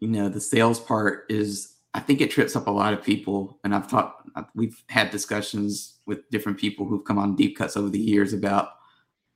[0.00, 3.58] You know, the sales part is, I think it trips up a lot of people.
[3.64, 7.90] And I've talked, we've had discussions with different people who've come on deep cuts over
[7.90, 8.70] the years about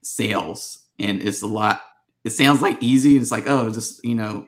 [0.02, 0.86] sales.
[0.98, 1.82] And it's a lot,
[2.24, 3.16] it sounds like easy.
[3.16, 4.46] It's like, oh, just, you know,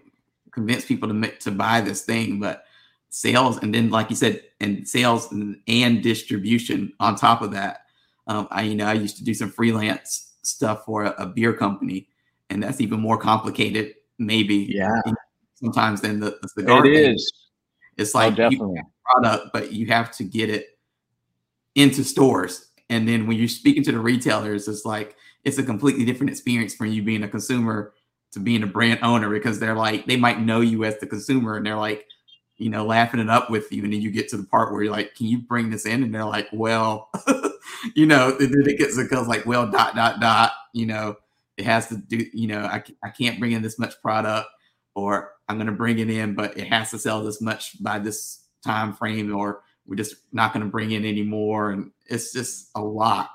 [0.51, 2.65] convince people to to buy this thing, but
[3.11, 7.83] sales and then like you said, and sales and, and distribution on top of that.
[8.29, 11.53] Um, I you know I used to do some freelance stuff for a, a beer
[11.53, 12.09] company,
[12.51, 14.69] and that's even more complicated, maybe.
[14.71, 15.01] Yeah.
[15.55, 16.87] Sometimes than the, the cigar.
[16.87, 17.15] It thing.
[17.15, 17.33] is.
[17.97, 18.81] It's like oh, definitely.
[19.05, 20.79] product, but you have to get it
[21.75, 22.69] into stores.
[22.91, 26.75] And then when you're speaking to the retailers, it's like it's a completely different experience
[26.75, 27.95] from you being a consumer
[28.33, 31.57] to being a brand owner because they're like they might know you as the consumer
[31.57, 32.07] and they're like
[32.57, 34.83] you know laughing it up with you and then you get to the part where
[34.83, 37.11] you're like can you bring this in and they're like well
[37.95, 41.17] you know then it gets it goes like well dot dot dot you know
[41.57, 44.49] it has to do you know I, I can't bring in this much product
[44.95, 47.99] or i'm going to bring it in but it has to sell this much by
[47.99, 52.71] this time frame or we're just not going to bring in anymore and it's just
[52.75, 53.31] a lot.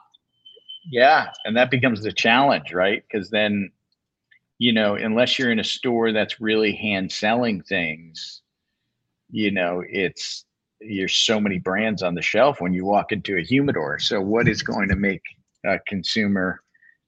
[0.90, 3.04] Yeah and that becomes the challenge right?
[3.10, 3.72] Because then
[4.60, 8.42] you know, unless you're in a store that's really hand selling things,
[9.30, 10.46] you know, it's
[10.88, 14.00] there's so many brands on the shelf when you walk into a humidor.
[14.00, 15.22] So what is going to make
[15.66, 16.62] a consumer,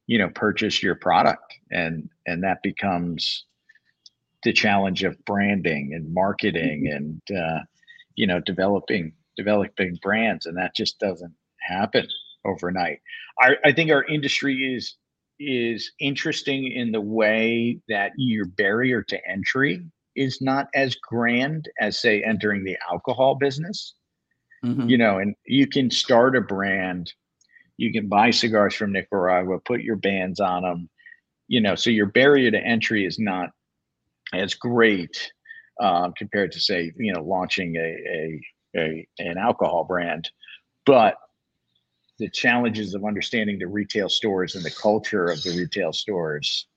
[0.08, 1.54] you know, purchase your product?
[1.72, 3.46] And and that becomes
[4.46, 7.60] the challenge of branding and marketing and uh,
[8.16, 12.08] you know developing developing brands and that just doesn't happen
[12.46, 13.00] overnight
[13.42, 14.96] I, I think our industry is
[15.40, 19.84] is interesting in the way that your barrier to entry
[20.16, 23.96] is not as grand as say entering the alcohol business.
[24.64, 24.90] Mm-hmm.
[24.90, 27.14] you know and you can start a brand.
[27.78, 30.90] You can buy cigars from nicaragua put your bands on them
[31.48, 33.50] you know so your barrier to entry is not
[34.34, 35.32] as great
[35.80, 38.42] uh, compared to say you know launching a, a,
[38.78, 40.30] a an alcohol brand.
[40.86, 41.16] But
[42.18, 46.68] the challenges of understanding the retail stores and the culture of the retail stores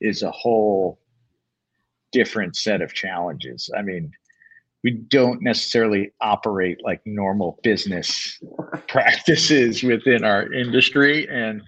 [0.00, 1.00] is a whole
[2.16, 3.68] different set of challenges.
[3.76, 4.10] I mean,
[4.82, 8.40] we don't necessarily operate like normal business
[8.88, 11.60] practices within our industry and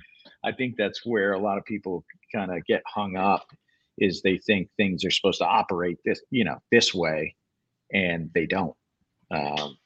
[0.44, 3.44] I think that's where a lot of people kind of get hung up
[3.98, 7.34] is they think things are supposed to operate this, you know, this way
[7.92, 8.74] and they don't.
[9.32, 9.76] Um,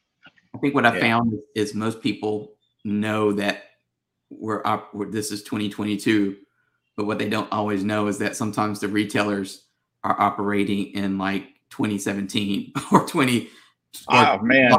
[0.55, 1.01] I think what I yeah.
[1.01, 2.53] found is most people
[2.85, 3.65] know that
[4.31, 6.37] we're up this is 2022
[6.97, 9.67] but what they don't always know is that sometimes the retailers
[10.05, 13.49] are operating in like 2017 or 20
[14.09, 14.73] oh or man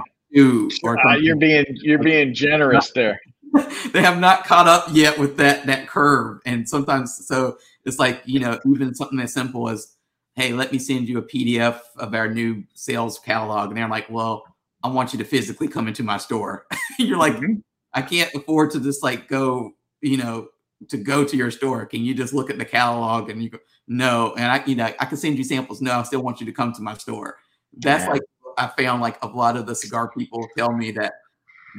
[0.83, 3.19] or uh, you're being you're being generous there.
[3.93, 6.39] they have not caught up yet with that that curve.
[6.45, 9.95] And sometimes so it's like you know even something as simple as
[10.36, 13.69] hey let me send you a pdf of our new sales catalog.
[13.69, 14.43] And they're like well
[14.81, 16.65] i want you to physically come into my store.
[16.99, 17.59] You're like mm-hmm.
[17.93, 20.47] I can't afford to just like go, you know,
[20.89, 21.86] to go to your store.
[21.86, 24.34] Can you just look at the catalog and you go, no.
[24.36, 25.82] And I, you know, I can send you samples.
[25.82, 27.38] No, I still want you to come to my store.
[27.78, 28.12] That's yeah.
[28.12, 28.22] like
[28.58, 31.13] I found like a lot of the cigar people tell me that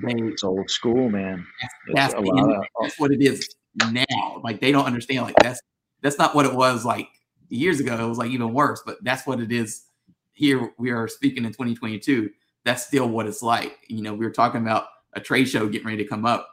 [0.02, 1.46] they it's old school, man.
[1.60, 2.62] That's, that's, of, oh.
[2.80, 3.48] that's what it is
[3.90, 4.40] now.
[4.42, 5.22] Like they don't understand.
[5.22, 5.60] Like that's
[6.02, 7.08] that's not what it was like
[7.48, 7.96] years ago.
[7.96, 9.84] It was like even worse, but that's what it is
[10.32, 10.72] here.
[10.78, 12.30] We are speaking in 2022.
[12.64, 13.78] That's still what it's like.
[13.88, 16.48] You know, we were talking about a trade show getting ready to come up.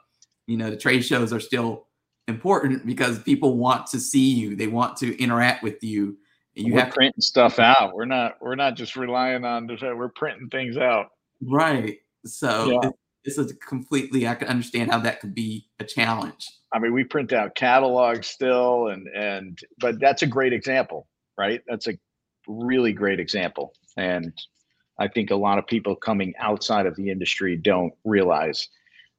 [0.46, 1.88] You know, the trade shows are still
[2.32, 6.18] important because people want to see you, they want to interact with you.
[6.54, 7.94] You we're have printing stuff out.
[7.94, 11.10] We're not we're not just relying on we're printing things out.
[11.42, 12.00] Right.
[12.26, 12.90] So yeah.
[13.24, 16.46] this is completely I can understand how that could be a challenge.
[16.74, 21.62] I mean, we print out catalogs still and and but that's a great example, right?
[21.68, 21.98] That's a
[22.48, 23.74] really great example.
[23.98, 24.34] And
[25.00, 28.68] I think a lot of people coming outside of the industry don't realize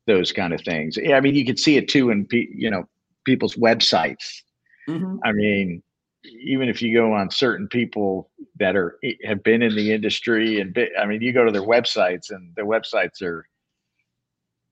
[0.07, 0.97] those kind of things.
[1.01, 2.85] Yeah, I mean, you can see it too in you know
[3.25, 4.43] people's websites.
[4.89, 5.17] Mm-hmm.
[5.25, 5.83] I mean,
[6.25, 10.73] even if you go on certain people that are have been in the industry and
[10.73, 13.47] be, I mean, you go to their websites and their websites are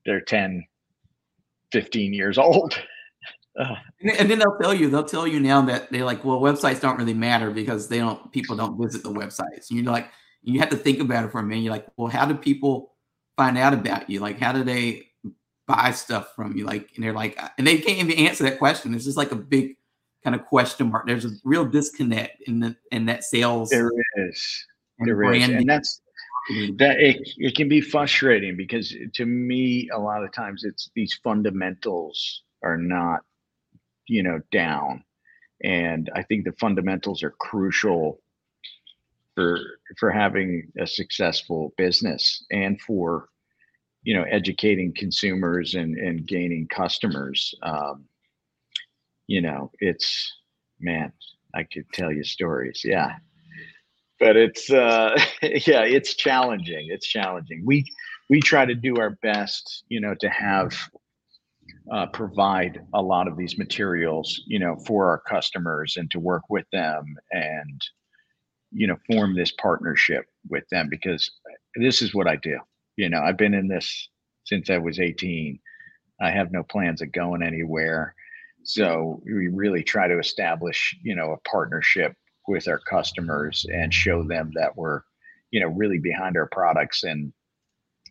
[0.05, 0.65] they're 10,
[1.71, 2.79] 15 years old.
[3.55, 6.97] and then they'll tell you, they'll tell you now that they're like, well, websites don't
[6.97, 9.69] really matter because they don't, people don't visit the websites.
[9.69, 10.09] And you're like,
[10.41, 11.63] you have to think about it for a minute.
[11.63, 12.95] You're like, well, how do people
[13.37, 14.19] find out about you?
[14.19, 15.10] Like, how do they
[15.71, 16.65] buy stuff from you?
[16.65, 18.93] Like, and they're like, uh, and they can't even answer that question.
[18.93, 19.77] It's just like a big
[20.23, 21.07] kind of question mark.
[21.07, 23.69] There's a real disconnect in the in that sales.
[23.69, 24.65] There is.
[24.99, 26.01] There is, and that's
[26.77, 31.19] that it, it can be frustrating because to me a lot of times it's these
[31.23, 33.21] fundamentals are not
[34.07, 35.03] you know down
[35.63, 38.19] and i think the fundamentals are crucial
[39.35, 39.59] for
[39.97, 43.29] for having a successful business and for
[44.03, 48.05] you know educating consumers and and gaining customers um,
[49.27, 50.33] you know it's
[50.79, 51.11] man
[51.53, 53.15] i could tell you stories yeah.
[54.19, 57.63] But it's uh yeah it's challenging it's challenging.
[57.65, 57.85] We
[58.29, 60.73] we try to do our best you know to have
[61.91, 66.43] uh, provide a lot of these materials you know for our customers and to work
[66.49, 67.81] with them and
[68.71, 71.31] you know form this partnership with them because
[71.75, 72.57] this is what i do
[72.97, 74.09] you know i've been in this
[74.45, 75.59] since i was 18
[76.21, 78.15] i have no plans of going anywhere.
[78.63, 82.15] So we really try to establish you know a partnership
[82.47, 85.01] with our customers and show them that we're
[85.51, 87.33] you know really behind our products and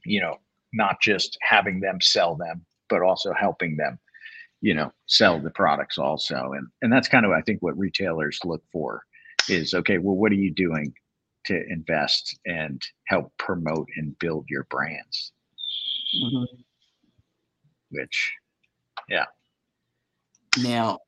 [0.05, 0.37] you know
[0.73, 3.99] not just having them sell them but also helping them
[4.61, 6.53] you know sell the products also.
[6.57, 9.05] And and that's kind of i think what retailers look for
[9.49, 10.93] is okay, well, what are you doing
[11.47, 15.33] to invest and help promote and build your brands?
[16.23, 16.57] Mm-hmm.
[17.91, 18.33] Which,
[19.09, 19.27] yeah.
[20.63, 20.99] Now,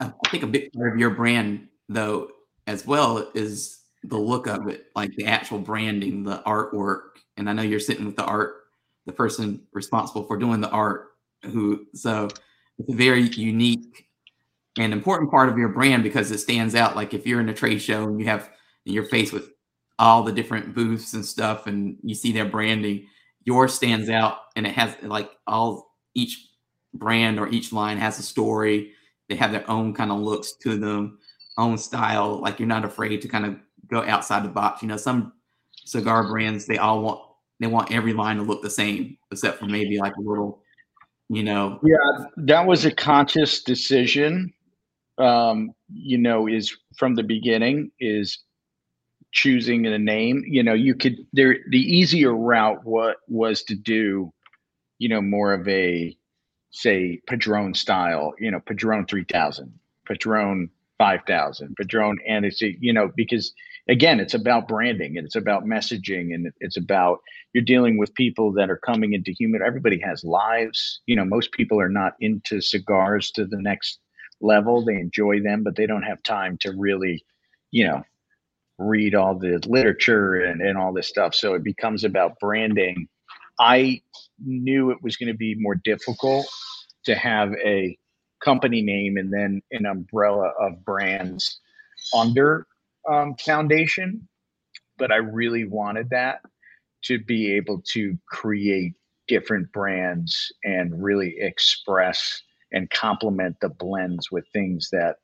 [0.00, 2.30] I think a big part of your brand, though,
[2.66, 7.18] as well, is the look of it, like the actual branding, the artwork.
[7.36, 8.64] And I know you're sitting with the art,
[9.06, 11.12] the person responsible for doing the art,
[11.44, 12.28] who, so
[12.78, 14.08] it's a very unique
[14.78, 16.96] an important part of your brand because it stands out.
[16.96, 18.50] Like if you're in a trade show and you have
[18.84, 19.52] your face with
[19.98, 23.06] all the different booths and stuff, and you see their branding,
[23.44, 26.48] yours stands out, and it has like all each
[26.92, 28.92] brand or each line has a story.
[29.28, 31.18] They have their own kind of looks to them,
[31.58, 32.40] own style.
[32.40, 33.56] Like you're not afraid to kind of
[33.88, 34.82] go outside the box.
[34.82, 35.32] You know, some
[35.84, 37.20] cigar brands they all want
[37.60, 40.62] they want every line to look the same, except for maybe like a little,
[41.28, 41.78] you know.
[41.84, 44.52] Yeah, that was a conscious decision
[45.18, 48.38] um, you know, is from the beginning is
[49.34, 50.44] choosing a name.
[50.46, 54.32] You know, you could there the easier route what was to do,
[54.98, 56.16] you know, more of a
[56.70, 63.52] say Padron style, you know, Padron 3000, Padron 5000, Padron and it's you know because
[63.88, 67.18] again it's about branding and it's about messaging and it's about
[67.52, 71.52] you're dealing with people that are coming into human everybody has lives you know most
[71.52, 73.98] people are not into cigars to the next
[74.40, 74.84] level.
[74.84, 77.24] They enjoy them, but they don't have time to really,
[77.70, 78.04] you know,
[78.78, 81.34] read all the literature and, and all this stuff.
[81.34, 83.08] So it becomes about branding.
[83.58, 84.02] I
[84.44, 86.46] knew it was going to be more difficult
[87.04, 87.96] to have a
[88.42, 91.60] company name and then an umbrella of brands
[92.14, 92.66] under
[93.08, 94.28] um, foundation.
[94.98, 96.40] But I really wanted that
[97.04, 98.94] to be able to create
[99.28, 105.16] different brands and really express and complement the blends with things that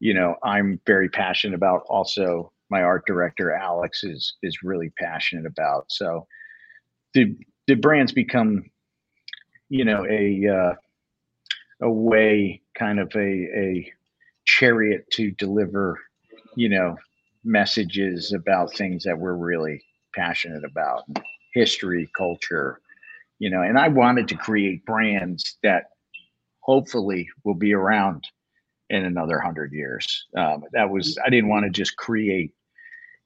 [0.00, 5.46] you know i'm very passionate about also my art director alex is is really passionate
[5.46, 6.26] about so
[7.14, 8.64] the the brands become
[9.68, 10.74] you know a uh,
[11.82, 13.92] a way kind of a a
[14.46, 16.00] chariot to deliver
[16.56, 16.96] you know
[17.44, 19.82] messages about things that we're really
[20.14, 21.04] passionate about
[21.52, 22.80] history culture
[23.38, 25.84] you know and i wanted to create brands that
[26.60, 28.24] hopefully will be around
[28.92, 30.26] in another hundred years.
[30.36, 32.52] Um, that was I didn't want to just create,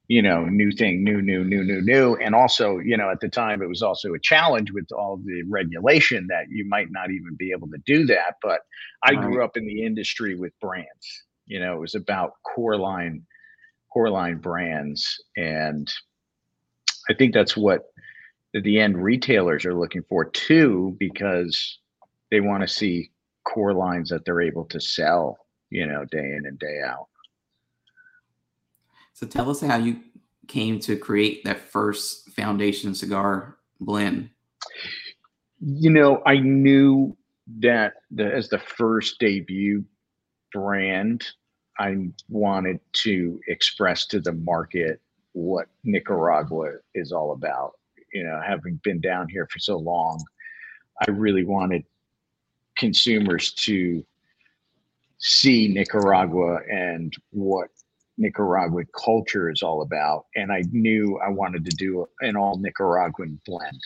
[0.09, 3.29] you know, new thing, new, new, new, new, new, and also, you know, at the
[3.29, 7.35] time it was also a challenge with all the regulation that you might not even
[7.37, 8.37] be able to do that.
[8.43, 8.61] But
[9.03, 11.25] I grew up in the industry with brands.
[11.47, 13.27] You know, it was about core line
[13.93, 15.93] core line brands, and
[17.09, 17.85] I think that's what
[18.53, 21.79] the end retailers are looking for too, because
[22.31, 23.11] they want to see
[23.45, 25.39] core lines that they're able to sell,
[25.71, 27.07] you know, day in and day out.
[29.17, 30.01] So tell us how you
[30.47, 34.29] came to create that first foundation cigar blend.
[35.59, 37.17] You know, I knew
[37.61, 39.87] that the, as the first debut
[40.53, 41.25] brand,
[41.79, 45.01] I wanted to express to the market
[45.33, 47.73] what Nicaragua is all about.
[48.13, 50.23] You know, having been down here for so long,
[51.09, 51.85] I really wanted
[52.77, 54.05] consumers to
[55.17, 57.71] see Nicaragua and what
[58.19, 60.27] Nicaraguan culture is all about.
[60.35, 63.81] And I knew I wanted to do an all Nicaraguan blend.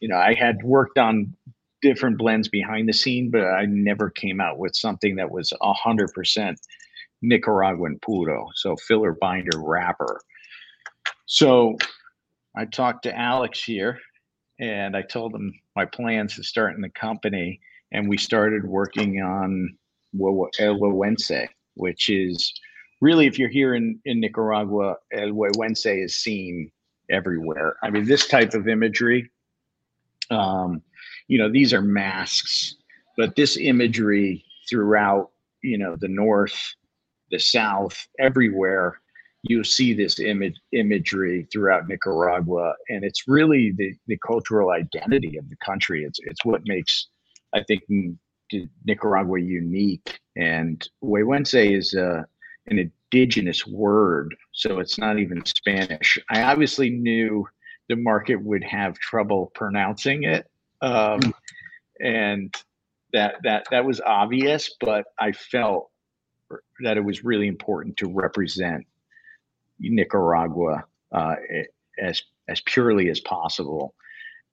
[0.00, 1.34] You know, I had worked on
[1.82, 6.56] different blends behind the scene, but I never came out with something that was 100%
[7.22, 8.48] Nicaraguan puro.
[8.54, 10.20] So filler, binder, wrapper.
[11.26, 11.76] So
[12.56, 13.98] I talked to Alex here
[14.58, 17.60] and I told him my plans to start in the company.
[17.92, 19.76] And we started working on
[20.58, 20.78] El
[21.74, 22.52] which is
[23.00, 26.70] really, if you're here in, in Nicaragua, El Güegüense is seen
[27.10, 27.76] everywhere.
[27.82, 29.30] I mean, this type of imagery,
[30.30, 30.82] um,
[31.28, 32.76] you know, these are masks,
[33.16, 35.30] but this imagery throughout,
[35.62, 36.74] you know, the North,
[37.30, 39.00] the South, everywhere,
[39.42, 45.48] you see this image imagery throughout Nicaragua, and it's really the, the cultural identity of
[45.48, 46.04] the country.
[46.04, 47.08] It's it's what makes
[47.54, 47.82] I think
[48.84, 50.18] Nicaragua unique.
[50.36, 52.22] And Güegüense is uh,
[52.70, 56.18] an indigenous word, so it's not even Spanish.
[56.30, 57.46] I obviously knew
[57.88, 60.48] the market would have trouble pronouncing it,
[60.80, 61.20] um,
[62.00, 62.54] and
[63.12, 64.74] that that that was obvious.
[64.80, 65.90] But I felt
[66.82, 68.86] that it was really important to represent
[69.80, 71.34] Nicaragua uh,
[71.98, 73.94] as as purely as possible,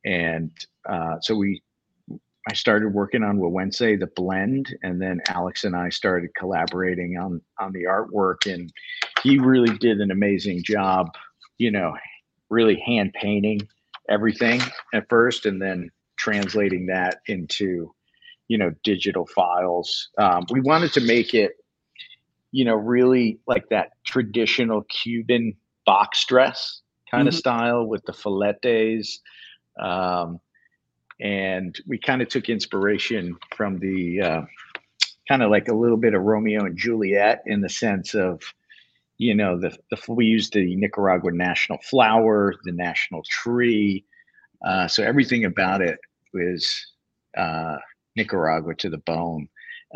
[0.03, 0.51] and
[0.89, 1.61] uh, so we
[2.50, 7.41] I started working on Güegüense, the blend, and then Alex and I started collaborating on
[7.60, 8.72] on the artwork, and
[9.22, 11.10] he really did an amazing job.
[11.58, 11.95] You know,
[12.50, 13.68] really hand painting
[14.10, 14.62] everything
[14.93, 17.93] at first, and then translating that into
[18.48, 20.10] you know digital files.
[20.18, 21.52] Um, we wanted to make it,
[22.52, 25.54] you know, really like that traditional Cuban
[25.86, 26.82] box dress
[27.12, 27.28] kind mm-hmm.
[27.30, 29.20] of style with the filetes.
[29.80, 30.39] Um,
[31.20, 34.41] and we kind of took inspiration from the uh,
[35.28, 38.41] kind of like a little bit of Romeo and Juliet in the sense of,
[39.18, 44.05] you know, the, the we used the Nicaraguan national flower, the national tree,
[44.65, 45.99] uh, so everything about it
[46.34, 46.93] was
[47.36, 47.78] uh,
[48.15, 49.47] Nicaragua to the bone,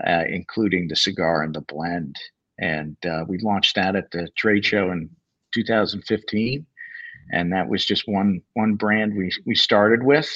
[0.06, 2.16] uh, including the cigar and the blend.
[2.60, 5.10] And uh, we launched that at the trade show in
[5.54, 6.66] 2015,
[7.32, 10.30] and that was just one one brand we we started with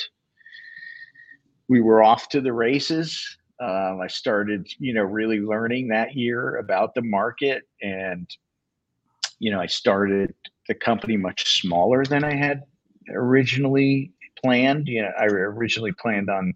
[1.68, 3.38] we were off to the races.
[3.60, 8.30] Um, I started, you know, really learning that year about the market, and
[9.40, 10.34] you know, I started
[10.68, 12.64] the company much smaller than I had
[13.10, 14.12] originally
[14.42, 14.88] planned.
[14.88, 16.54] You know, I originally planned on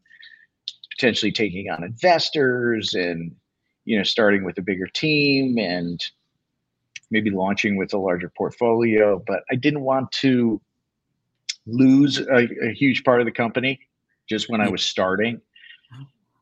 [0.99, 3.33] potentially taking on investors and
[3.85, 6.03] you know starting with a bigger team and
[7.09, 10.61] maybe launching with a larger portfolio but i didn't want to
[11.65, 13.79] lose a, a huge part of the company
[14.29, 15.41] just when I was starting.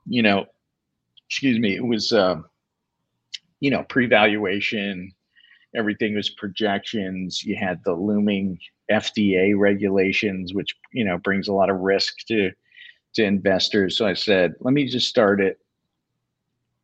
[0.05, 0.45] You know,
[1.29, 2.41] excuse me, it was, uh,
[3.59, 5.11] you know, pre valuation,
[5.75, 7.43] everything was projections.
[7.43, 8.59] You had the looming
[8.91, 12.51] FDA regulations, which, you know, brings a lot of risk to,
[13.15, 13.97] to investors.
[13.97, 15.59] So I said, let me just start it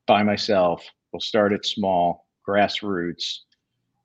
[0.06, 0.86] by myself.
[1.12, 3.40] We'll start it small, grassroots,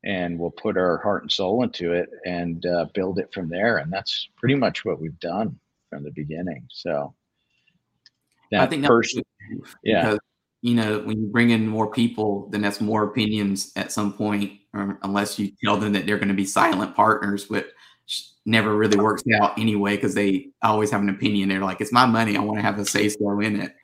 [0.05, 3.78] and we'll put our heart and soul into it and uh, build it from there.
[3.78, 5.59] And that's pretty much what we've done
[5.89, 6.66] from the beginning.
[6.70, 7.14] So
[8.51, 9.22] that I think person,
[9.82, 10.03] yeah.
[10.03, 10.18] Because,
[10.62, 14.53] you know, when you bring in more people, then that's more opinions at some point,
[14.74, 17.66] or unless you tell them that they're going to be silent partners, which
[18.47, 21.49] never really works out anyway because they always have an opinion.
[21.49, 22.36] They're like, "It's my money.
[22.36, 23.74] I want to have a say so in it."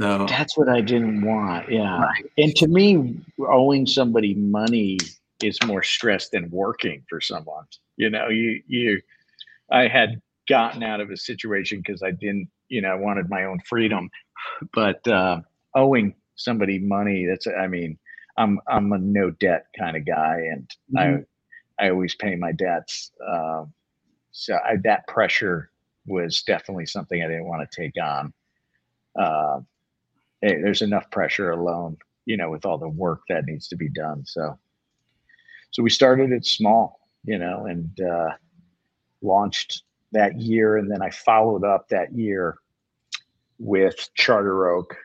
[0.00, 1.70] So that's what I didn't want.
[1.70, 2.24] Yeah, right.
[2.38, 4.98] and to me, owing somebody money
[5.42, 7.64] is more stress than working for someone.
[7.96, 9.02] You know, you you,
[9.70, 13.44] I had gotten out of a situation because I didn't, you know, I wanted my
[13.44, 14.10] own freedom.
[14.74, 15.40] But uh,
[15.74, 17.98] owing somebody money, that's, I mean,
[18.36, 21.22] I'm I'm a no debt kind of guy, and mm-hmm.
[21.78, 23.10] I I always pay my debts.
[23.26, 23.64] Uh,
[24.30, 25.70] so I, that pressure
[26.06, 28.32] was definitely something I didn't want to take on.
[29.18, 29.60] Uh,
[30.40, 33.88] hey, there's enough pressure alone, you know, with all the work that needs to be
[33.88, 34.24] done.
[34.24, 34.58] So
[35.70, 38.30] so we started it small, you know, and uh,
[39.20, 39.82] launched
[40.12, 42.58] that year, and then I followed up that year
[43.58, 44.96] with Charter Oak,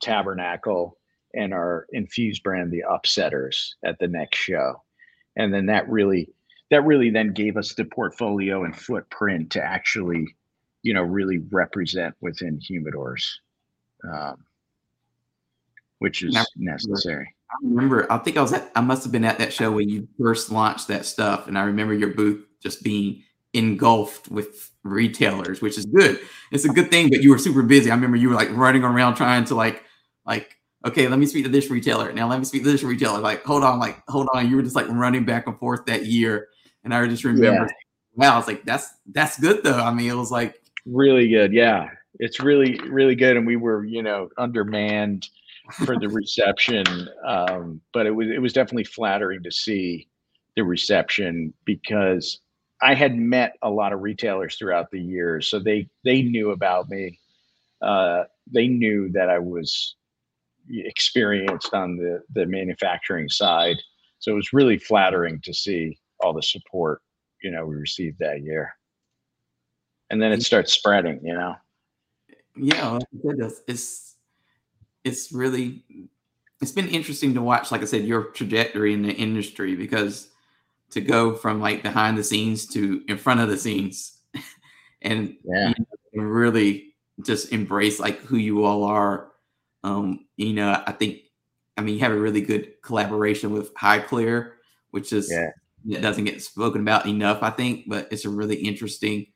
[0.00, 0.98] Tabernacle,
[1.34, 4.82] and our infused brand, the Upsetters, at the next show,
[5.36, 6.30] and then that really
[6.70, 10.26] that really then gave us the portfolio and footprint to actually,
[10.82, 13.22] you know, really represent within humidors,
[14.12, 14.44] um,
[15.98, 17.32] which is necessary.
[17.50, 19.88] I remember, I think I was at, I must have been at that show when
[19.88, 21.46] you first launched that stuff.
[21.46, 23.22] And I remember your booth just being
[23.56, 26.20] engulfed with retailers, which is good.
[26.52, 27.90] It's a good thing, but you were super busy.
[27.90, 29.82] I remember you were like running around trying to like,
[30.24, 32.12] like, okay, let me speak to this retailer.
[32.12, 33.18] Now let me speak to this retailer.
[33.18, 34.48] Like, hold on, like, hold on.
[34.48, 36.48] You were just like running back and forth that year.
[36.84, 37.66] And I just remember, yeah.
[38.14, 39.78] wow, I was like, that's, that's good though.
[39.78, 41.52] I mean, it was like really good.
[41.52, 41.90] Yeah.
[42.18, 43.36] It's really, really good.
[43.36, 45.28] And we were, you know, undermanned
[45.72, 46.84] for the reception.
[47.24, 50.08] Um, but it was it was definitely flattering to see
[50.56, 52.40] the reception because
[52.82, 56.88] I had met a lot of retailers throughout the years, so they they knew about
[56.88, 57.18] me.
[57.80, 59.96] Uh, they knew that I was
[60.70, 63.76] experienced on the the manufacturing side,
[64.18, 67.02] so it was really flattering to see all the support
[67.42, 68.74] you know we received that year.
[70.10, 71.56] And then it starts spreading, you know.
[72.56, 72.98] Yeah,
[73.66, 74.16] it's
[75.04, 75.82] it's really
[76.60, 80.28] it's been interesting to watch like i said your trajectory in the industry because
[80.90, 84.18] to go from like behind the scenes to in front of the scenes
[85.02, 85.72] and yeah.
[86.12, 89.32] you know, really just embrace like who you all are
[89.84, 91.20] um you know i think
[91.76, 94.52] i mean you have a really good collaboration with Highclere
[94.90, 95.50] which is yeah.
[95.96, 99.26] it doesn't get spoken about enough i think but it's a really interesting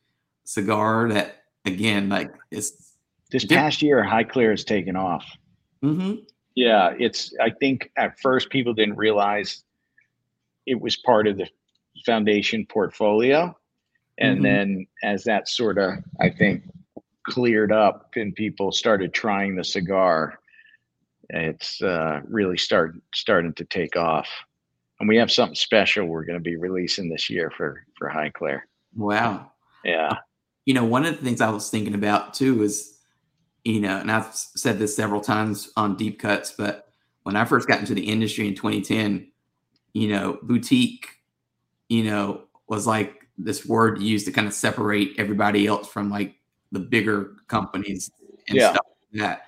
[0.44, 2.94] cigar that again like it's
[3.30, 5.24] this past year Highclere has taken off
[5.82, 6.16] Mm-hmm.
[6.54, 7.34] Yeah, it's.
[7.40, 9.64] I think at first people didn't realize
[10.70, 11.48] it was part of the
[12.06, 13.54] foundation portfolio,
[14.18, 14.44] and mm-hmm.
[14.44, 16.62] then as that sort of, I think,
[17.24, 20.38] cleared up and people started trying the cigar,
[21.28, 24.28] it's uh, really start starting to take off.
[25.00, 28.60] And we have something special we're going to be releasing this year for for Highclere.
[28.94, 29.50] Wow.
[29.84, 30.12] Yeah.
[30.66, 32.96] You know, one of the things I was thinking about too is
[33.64, 36.88] you know, and I've said this several times on deep cuts, but
[37.24, 39.30] when I first got into the industry in 2010,
[39.92, 41.06] you know, boutique,
[41.88, 46.36] you know, was like this word used to kind of separate everybody else from like
[46.72, 48.10] the bigger companies
[48.48, 48.72] and yeah.
[48.72, 49.42] stuff like that.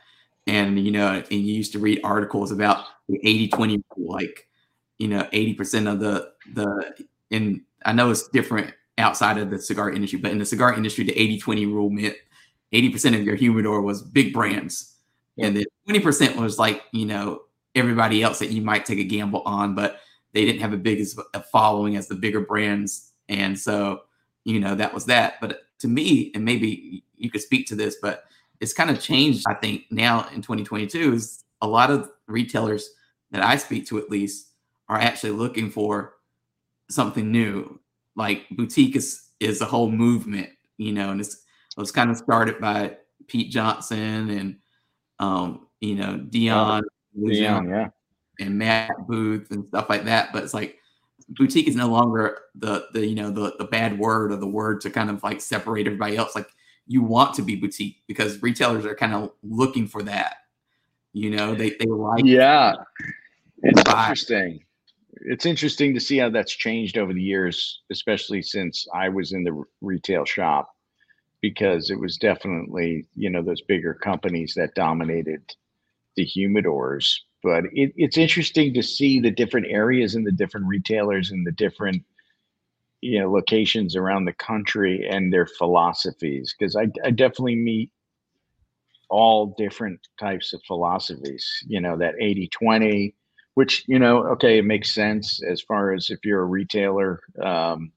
[0.46, 4.48] And, you know, and you used to read articles about the 80 20 rule, like,
[4.98, 9.92] you know, 80% of the, the, and I know it's different outside of the cigar
[9.92, 12.16] industry, but in the cigar industry, the 80 20 rule meant
[12.72, 14.96] 80% of your humidor was big brands.
[15.36, 15.46] Yeah.
[15.46, 17.42] And then 20% was like, you know,
[17.74, 20.00] everybody else that you might take a gamble on, but
[20.32, 23.12] they didn't have a big as a following as the bigger brands.
[23.28, 24.02] And so,
[24.44, 25.34] you know, that was that.
[25.40, 28.24] But to me, and maybe you could speak to this, but
[28.60, 32.88] it's kind of changed, I think, now in 2022 is a lot of retailers
[33.30, 34.48] that I speak to at least
[34.88, 36.14] are actually looking for
[36.90, 37.80] something new.
[38.14, 42.16] Like boutique is is a whole movement, you know, and it's it was kind of
[42.16, 44.56] started by Pete Johnson and
[45.18, 46.82] um, you know Dion,
[47.18, 47.88] Dion, yeah,
[48.42, 50.32] and Matt Booth and stuff like that.
[50.32, 50.78] But it's like
[51.28, 54.80] boutique is no longer the the you know the the bad word or the word
[54.82, 56.34] to kind of like separate everybody else.
[56.34, 56.48] Like
[56.86, 60.36] you want to be boutique because retailers are kind of looking for that.
[61.12, 62.74] You know, they they like yeah.
[63.62, 64.64] It's interesting.
[65.24, 69.44] It's interesting to see how that's changed over the years, especially since I was in
[69.44, 70.74] the retail shop
[71.40, 75.42] because it was definitely you know those bigger companies that dominated
[76.16, 81.30] the humidors but it, it's interesting to see the different areas and the different retailers
[81.30, 82.04] and the different
[83.00, 87.90] you know locations around the country and their philosophies because I, I definitely meet
[89.10, 93.14] all different types of philosophies you know that 80 20
[93.54, 97.92] which you know okay it makes sense as far as if you're a retailer um,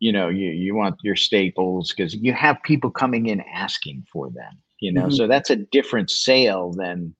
[0.00, 4.30] you know you you want your staples because you have people coming in asking for
[4.30, 5.14] them you know mm-hmm.
[5.14, 7.14] so that's a different sale than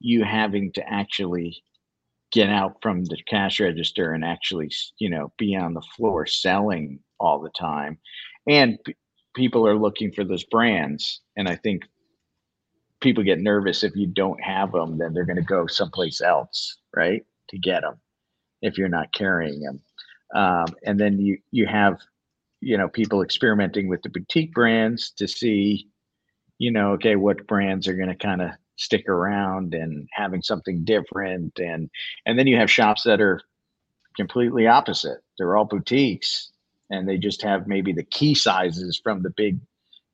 [0.00, 1.62] you having to actually
[2.30, 7.00] get out from the cash register and actually you know be on the floor selling
[7.20, 7.98] all the time.
[8.46, 8.94] And p-
[9.38, 11.84] people are looking for those brands and i think
[13.00, 16.78] people get nervous if you don't have them then they're going to go someplace else
[16.94, 17.94] right to get them
[18.62, 19.80] if you're not carrying them
[20.34, 21.98] um, and then you you have
[22.60, 25.88] you know people experimenting with the boutique brands to see
[26.58, 30.84] you know okay what brands are going to kind of stick around and having something
[30.84, 31.90] different and
[32.24, 33.40] and then you have shops that are
[34.16, 35.18] completely opposite.
[35.36, 36.50] They're all boutiques
[36.90, 39.58] and they just have maybe the key sizes from the big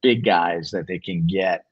[0.02, 1.64] big guys that they can get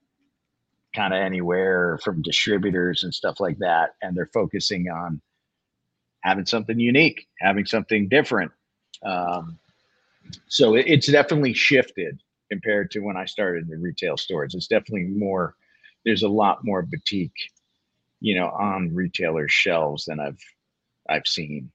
[0.94, 5.20] kind of anywhere from distributors and stuff like that and they're focusing on
[6.22, 8.50] having something unique having something different
[9.04, 9.58] um,
[10.48, 12.20] so it, it's definitely shifted
[12.50, 15.54] compared to when i started in the retail stores it's definitely more
[16.04, 17.50] there's a lot more boutique
[18.20, 20.40] you know on retailer shelves than i've
[21.08, 21.70] i've seen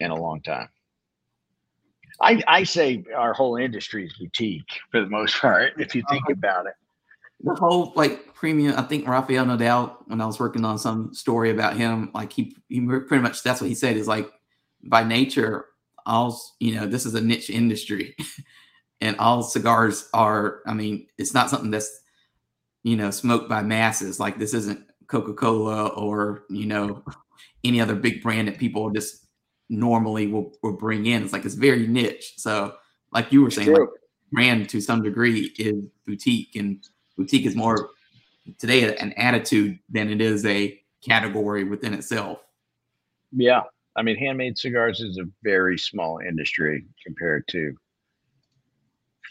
[0.00, 0.68] in a long time
[2.20, 6.22] I, I say our whole industry is boutique for the most part, if you think
[6.24, 6.32] uh-huh.
[6.32, 6.74] about it.
[7.42, 11.50] The whole like premium, I think Rafael Nodal, when I was working on some story
[11.50, 14.30] about him, like he, he pretty much that's what he said is like
[14.82, 15.66] by nature,
[16.06, 18.16] all you know, this is a niche industry,
[19.00, 20.60] and all cigars are.
[20.66, 22.00] I mean, it's not something that's
[22.84, 24.20] you know smoked by masses.
[24.20, 27.02] Like this isn't Coca Cola or you know
[27.64, 29.26] any other big brand that people just
[29.68, 31.24] normally will, will bring in.
[31.24, 32.34] It's like it's very niche.
[32.36, 32.74] So,
[33.12, 33.88] like you were saying, like,
[34.30, 36.84] brand to some degree is boutique, and
[37.16, 37.90] boutique is more
[38.58, 42.40] today an attitude than it is a category within itself.
[43.32, 43.62] Yeah,
[43.96, 47.74] I mean, handmade cigars is a very small industry compared to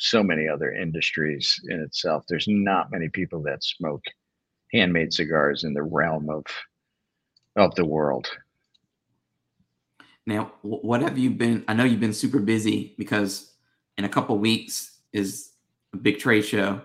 [0.04, 2.26] so many other industries in itself.
[2.28, 4.04] There's not many people that smoke
[4.74, 6.46] handmade cigars in the realm of
[7.56, 8.28] of the world.
[10.26, 11.64] Now, what have you been?
[11.68, 13.54] I know you've been super busy because
[13.98, 15.52] in a couple weeks is
[15.94, 16.82] a big trade show,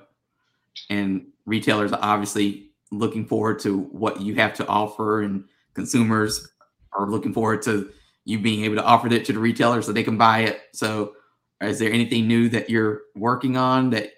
[0.90, 5.44] and retailers are obviously looking forward to what you have to offer, and
[5.74, 6.48] consumers
[6.92, 7.90] are looking forward to
[8.24, 10.60] you being able to offer it to the retailers so they can buy it.
[10.72, 11.14] So,
[11.60, 14.12] is there anything new that you're working on that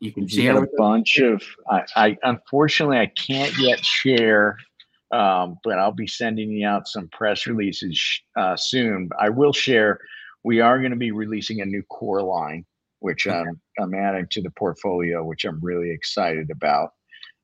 [0.00, 0.62] you can share?
[0.62, 1.42] a bunch of.
[1.70, 4.56] I, I unfortunately I can't yet share
[5.12, 8.00] um, but I'll be sending you out some press releases
[8.36, 9.08] uh, soon.
[9.18, 10.00] I will share.
[10.44, 12.64] We are going to be releasing a new core line,
[13.00, 13.36] which okay.
[13.36, 16.90] I'm, I'm adding to the portfolio, which I'm really excited about.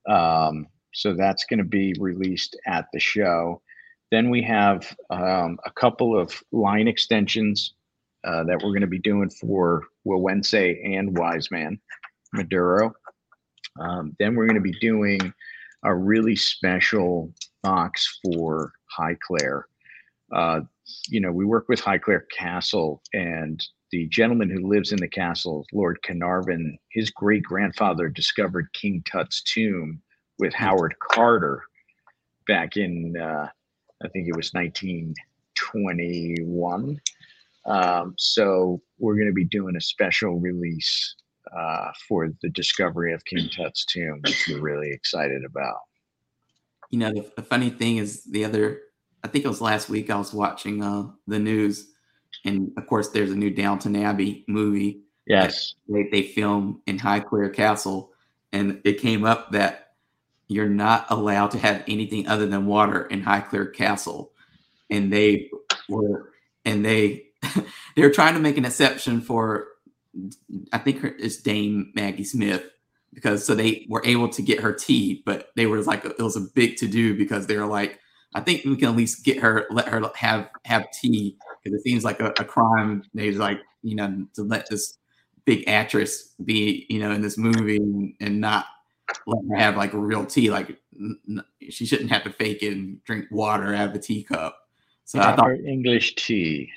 [0.08, 3.62] Um, so that's going to be released at the show.
[4.10, 7.74] Then we have um, a couple of line extensions
[8.24, 11.80] uh, that we're going to be doing for Güegüense and Wise Man
[12.32, 12.92] Maduro.
[13.80, 15.32] Um, then we're going to be doing
[15.84, 19.62] a really special box for Highclere.
[20.32, 20.60] Uh,
[21.08, 25.66] you know, we work with Highclere Castle, and the gentleman who lives in the castle,
[25.72, 30.00] Lord Carnarvon, his great grandfather discovered King Tut's tomb
[30.38, 31.64] with Howard Carter
[32.46, 33.48] back in, uh,
[34.02, 37.00] I think it was 1921.
[37.64, 41.14] Um, so we're going to be doing a special release
[41.56, 45.78] uh, for the discovery of King Tut's tomb, which we're really excited about
[46.92, 48.82] you know, the, the, funny thing is the other,
[49.24, 51.88] I think it was last week, I was watching uh, the news,
[52.44, 55.00] and of course, there's a new Downton Abbey movie.
[55.26, 58.12] Yes, they, they film in Highclere Castle,
[58.52, 59.94] and it came up that
[60.48, 64.32] you're not allowed to have anything other than water in Highclere Castle,
[64.90, 65.50] and they
[65.88, 66.32] were,
[66.66, 67.28] and they
[67.96, 69.68] they were trying to make an exception for,
[70.72, 72.64] I think it's Dame Maggie Smith,
[73.14, 76.36] because so they were able to get her tea, but they were like it was
[76.36, 77.98] a big to do because they were like,
[78.34, 81.82] I think we can at least get her, let her have have tea because it
[81.82, 83.04] seems like a, a crime.
[83.14, 84.98] They like you know to let this
[85.44, 88.66] big actress be you know in this movie and, and not
[89.26, 90.50] let her have like real tea.
[90.50, 94.58] Like n- she shouldn't have to fake it and drink water out of a teacup.
[95.04, 96.70] So I thought English tea.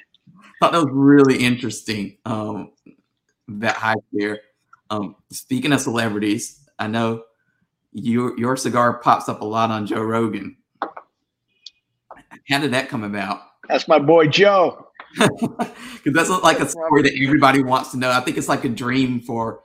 [0.60, 2.18] Thought that was really interesting.
[2.26, 2.72] Um,
[3.48, 4.42] that high there.
[4.90, 7.24] Um, speaking of celebrities, I know
[7.92, 10.58] your your cigar pops up a lot on Joe Rogan.
[12.50, 13.42] How did that come about?
[13.68, 14.88] That's my boy Joe.
[16.04, 18.12] Because that's like a story that everybody wants to know.
[18.12, 19.64] I think it's like a dream for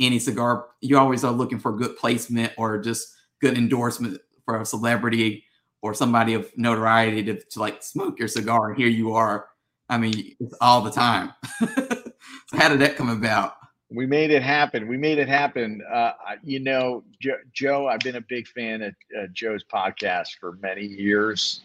[0.00, 0.68] any cigar.
[0.80, 5.44] You always are looking for good placement or just good endorsement for a celebrity
[5.82, 8.70] or somebody of notoriety to, to like smoke your cigar.
[8.70, 9.48] And here you are.
[9.88, 11.32] I mean, it's all the time.
[11.58, 11.66] so
[12.54, 13.54] how did that come about?
[13.94, 14.88] we made it happen.
[14.88, 15.82] We made it happen.
[15.90, 16.12] Uh,
[16.42, 20.84] you know, Joe, Joe, I've been a big fan of uh, Joe's podcast for many
[20.84, 21.60] years.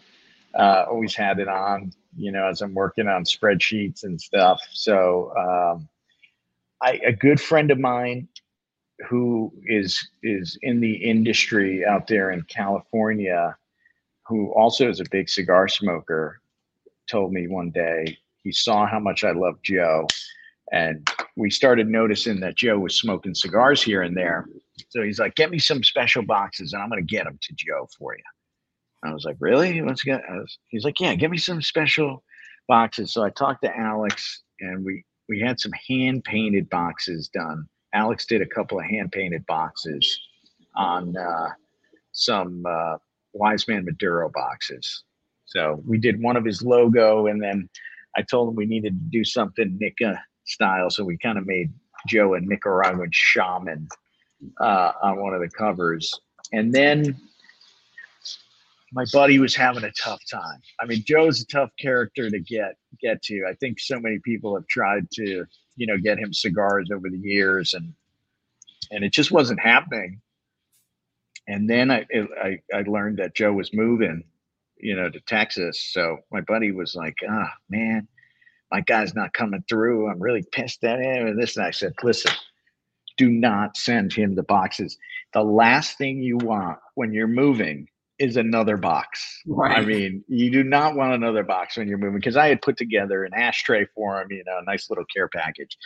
[0.54, 4.60] Uh, always had it on, you know, as I'm working on spreadsheets and stuff.
[4.72, 5.88] So, um,
[6.80, 8.28] I, a good friend of mine
[9.08, 13.56] who is is in the industry out there in California,
[14.26, 16.40] who also is a big cigar smoker,
[17.10, 20.06] told me one day he saw how much I love Joe
[20.72, 24.46] and we started noticing that Joe was smoking cigars here and there.
[24.90, 27.54] So he's like, "Get me some special boxes, and I'm going to get them to
[27.54, 28.22] Joe for you."
[29.04, 29.80] I was like, "Really?
[29.80, 32.22] Let's get." Was, he's like, "Yeah, give me some special
[32.66, 33.12] boxes.
[33.12, 37.66] So I talked to Alex, and we we had some hand painted boxes done.
[37.94, 40.20] Alex did a couple of hand painted boxes
[40.76, 41.48] on uh,
[42.12, 42.98] some uh,
[43.32, 45.04] Wise Man Maduro boxes.
[45.48, 47.68] So we did one of his logo, and then
[48.16, 50.90] I told him we needed to do something Nica style.
[50.90, 51.72] So we kind of made
[52.06, 53.88] Joe a Nicaraguan shaman
[54.60, 56.12] uh, on one of the covers.
[56.52, 57.18] And then
[58.92, 60.60] my buddy was having a tough time.
[60.80, 63.44] I mean, Joe's a tough character to get get to.
[63.48, 65.44] I think so many people have tried to,
[65.76, 67.92] you know, get him cigars over the years, and
[68.90, 70.20] and it just wasn't happening.
[71.46, 72.06] And then I
[72.42, 74.24] I, I learned that Joe was moving,
[74.80, 75.90] you know, to Texas.
[75.92, 78.08] So my buddy was like, "Ah, oh, man,
[78.70, 80.08] my guy's not coming through.
[80.08, 82.32] I'm really pissed at him." And this, and I said, "Listen."
[83.16, 84.96] Do not send him the boxes.
[85.32, 89.42] The last thing you want when you're moving is another box.
[89.46, 89.78] Right.
[89.78, 92.76] I mean, you do not want another box when you're moving because I had put
[92.76, 95.76] together an ashtray for him, you know, a nice little care package.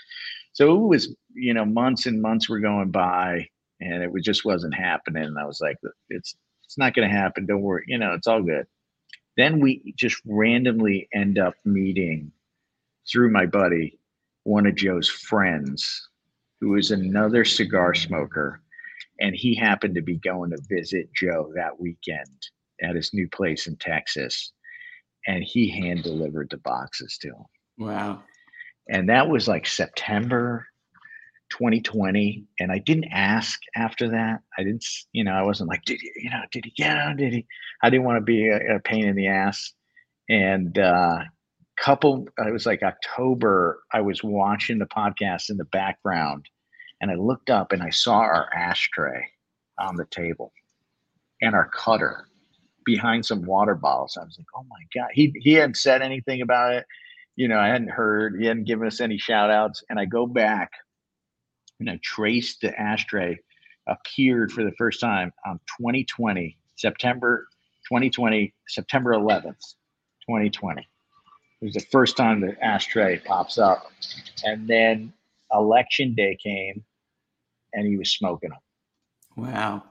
[0.53, 3.49] So it was, you know, months and months were going by
[3.81, 5.25] and it was just wasn't happening.
[5.25, 5.77] And I was like,
[6.09, 6.35] it's
[6.65, 7.45] it's not gonna happen.
[7.45, 8.67] Don't worry, you know, it's all good.
[9.37, 12.33] Then we just randomly end up meeting
[13.11, 13.99] through my buddy,
[14.45, 16.09] one of Joe's friends,
[16.61, 18.63] who is another cigar smoker
[19.21, 22.49] and he happened to be going to visit Joe that weekend
[22.83, 24.53] at his new place in Texas,
[25.27, 27.45] and he hand delivered the boxes to him.
[27.79, 28.23] Wow!
[28.89, 30.67] And that was like September
[31.53, 34.41] 2020, and I didn't ask after that.
[34.59, 37.17] I didn't, you know, I wasn't like, did he, you know, did he get on?
[37.17, 37.47] Did he?
[37.83, 39.73] I didn't want to be a, a pain in the ass.
[40.31, 41.19] And uh,
[41.77, 43.83] couple, it was like October.
[43.93, 46.49] I was watching the podcast in the background
[47.01, 49.29] and I looked up and I saw our ashtray
[49.79, 50.53] on the table
[51.43, 52.29] and our cutter
[52.85, 54.17] behind some water bottles.
[54.19, 55.11] I was like, oh my God.
[55.13, 56.87] He he hadn't said anything about it.
[57.37, 59.83] You know, I hadn't heard, he hadn't given us any shout outs.
[59.91, 60.71] And I go back
[61.89, 63.39] and I traced the ashtray
[63.89, 67.47] appeared for the first time on 2020, September
[67.89, 69.75] 2020, September 11th,
[70.29, 70.81] 2020.
[70.81, 73.91] It was the first time the ashtray pops up.
[74.45, 75.13] And then
[75.53, 76.85] election day came
[77.73, 78.59] and he was smoking them.
[79.37, 79.83] Wow.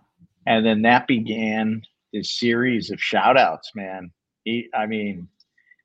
[0.45, 1.81] And then that began
[2.11, 4.11] his series of shout outs, man.
[4.43, 5.27] He, I mean,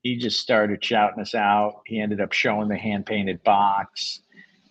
[0.02, 1.82] he just started shouting us out.
[1.86, 4.20] He ended up showing the hand painted box.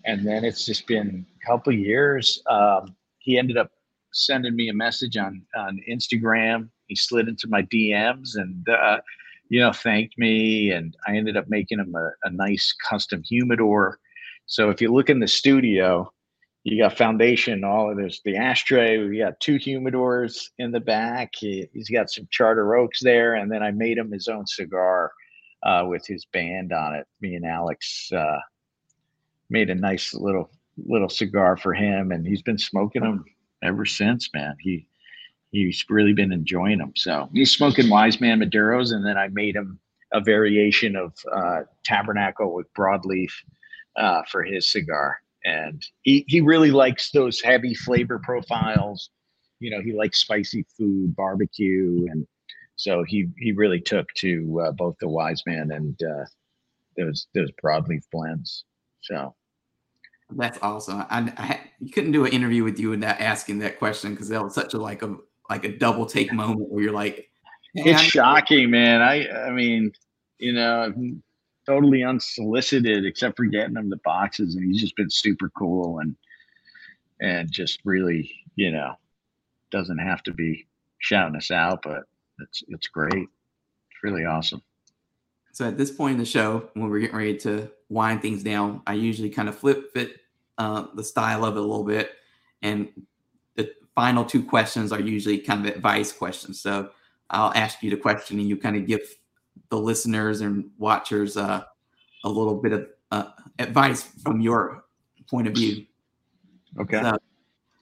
[0.06, 2.42] And then it's just been a couple years.
[2.50, 3.72] Um, he ended up
[4.14, 6.70] sending me a message on, on Instagram.
[6.88, 9.00] He slid into my DMs and, uh,
[9.50, 10.72] you know, thanked me.
[10.72, 14.00] And I ended up making him a, a nice custom humidor.
[14.46, 16.12] So if you look in the studio,
[16.66, 21.32] you got foundation all of this the ashtray we got two humidors in the back
[21.38, 25.12] he, has got some charter oaks there and then i made him his own cigar
[25.64, 28.40] uh, with his band on it me and alex uh,
[29.50, 33.24] made a nice little little cigar for him and he's been smoking them
[33.64, 34.86] ever since man he
[35.52, 39.56] he's really been enjoying them so he's smoking wise man maduros and then i made
[39.56, 39.80] him
[40.14, 43.32] a variation of uh, tabernacle with broadleaf
[43.96, 49.12] uh, for his cigar and he he really likes those heavy flavor profiles.
[49.60, 52.28] You know, he likes spicy food, barbecue, and
[52.76, 56.26] so he he really took to uh, both the Wise Man and uh,
[56.98, 58.66] those those broadleaf blends.
[59.06, 59.36] So.
[60.32, 61.06] That's awesome.
[61.10, 64.44] I, I you couldn't do an interview with you without asking that question because that
[64.44, 65.16] was such a like a
[65.50, 67.30] like a double take moment where you're like,
[67.76, 69.02] hey, it's I'm- shocking, man.
[69.02, 69.92] I I mean,
[70.40, 70.94] you know,
[71.66, 76.16] totally unsolicited except for getting him the boxes and he's just been super cool and
[77.22, 78.94] and just really you know
[79.72, 80.66] doesn't have to be
[81.00, 82.04] shouting us out but
[82.40, 83.14] it's it's great.
[83.14, 84.62] It's really awesome
[85.56, 88.82] so at this point in the show when we're getting ready to wind things down
[88.88, 90.18] i usually kind of flip fit
[90.58, 92.12] uh, the style of it a little bit
[92.62, 92.90] and
[93.56, 96.90] the final two questions are usually kind of advice questions so
[97.30, 99.02] i'll ask you the question and you kind of give
[99.70, 101.64] the listeners and watchers uh,
[102.24, 103.30] a little bit of uh,
[103.60, 104.86] advice from your
[105.30, 105.86] point of view.
[106.80, 107.02] Okay.
[107.02, 107.18] So,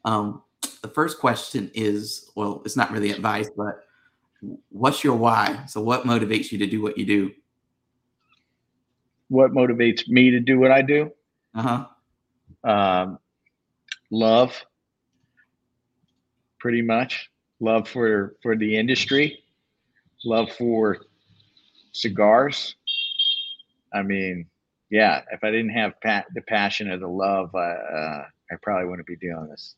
[0.06, 0.44] um,
[0.82, 3.86] the first question is well, it's not really advice, but
[4.70, 5.66] what's your why?
[5.68, 7.32] So, what motivates you to do what you do?
[9.30, 11.12] What motivates me to do what I do?
[11.56, 11.86] Uh
[12.64, 12.70] huh.
[12.70, 13.20] Um,
[14.12, 14.66] love,
[16.60, 17.30] pretty much.
[17.60, 19.44] Love for for the industry.
[20.26, 20.98] Love for
[21.92, 22.76] cigars.
[23.94, 24.48] I mean,
[24.90, 28.90] yeah, if I didn't have pa- the passion or the love, uh, uh, I probably
[28.90, 29.76] wouldn't be doing this.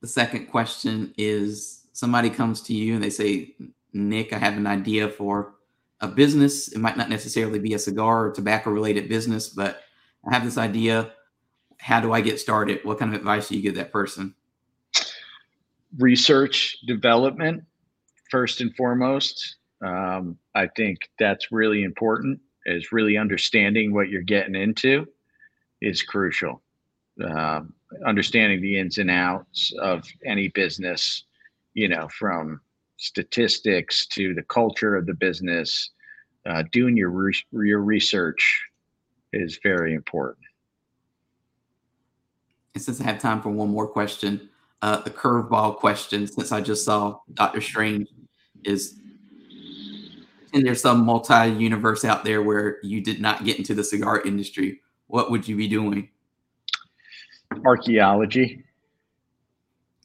[0.00, 3.54] The second question is somebody comes to you and they say,
[3.92, 5.54] Nick, I have an idea for
[6.02, 6.68] a business.
[6.68, 9.82] It might not necessarily be a cigar or tobacco related business, but
[10.28, 11.12] I have this idea.
[11.78, 12.80] How do I get started?
[12.84, 14.34] What kind of advice do you give that person?
[15.98, 17.64] Research development,
[18.30, 19.56] first and foremost.
[19.84, 22.40] Um, I think that's really important.
[22.66, 25.06] Is really understanding what you're getting into
[25.80, 26.62] is crucial.
[27.22, 27.62] Uh,
[28.06, 31.24] understanding the ins and outs of any business,
[31.74, 32.60] you know, from
[32.96, 35.90] statistics to the culture of the business,
[36.46, 38.62] uh, doing your re- your research
[39.32, 40.44] is very important.
[42.74, 44.48] And since I have time for one more question,
[44.80, 48.08] uh, the curveball question, since I just saw Doctor Strange,
[48.64, 48.98] is
[50.54, 54.20] and there's some multi universe out there where you did not get into the cigar
[54.20, 56.08] industry, what would you be doing?
[57.64, 58.64] Archaeology.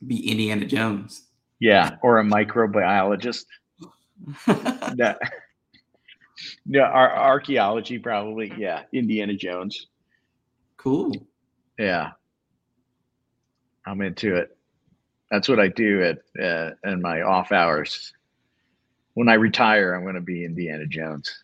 [0.06, 1.27] Be Indiana Jones.
[1.60, 3.46] Yeah, or a microbiologist.
[4.46, 5.18] that,
[6.66, 8.54] no, our archaeology probably.
[8.58, 9.88] Yeah, Indiana Jones.
[10.78, 11.14] Cool.
[11.80, 12.12] Yeah,
[13.86, 14.56] I'm into it.
[15.32, 18.14] That's what I do at uh, in my off hours.
[19.14, 21.44] When I retire, I'm going to be Indiana Jones.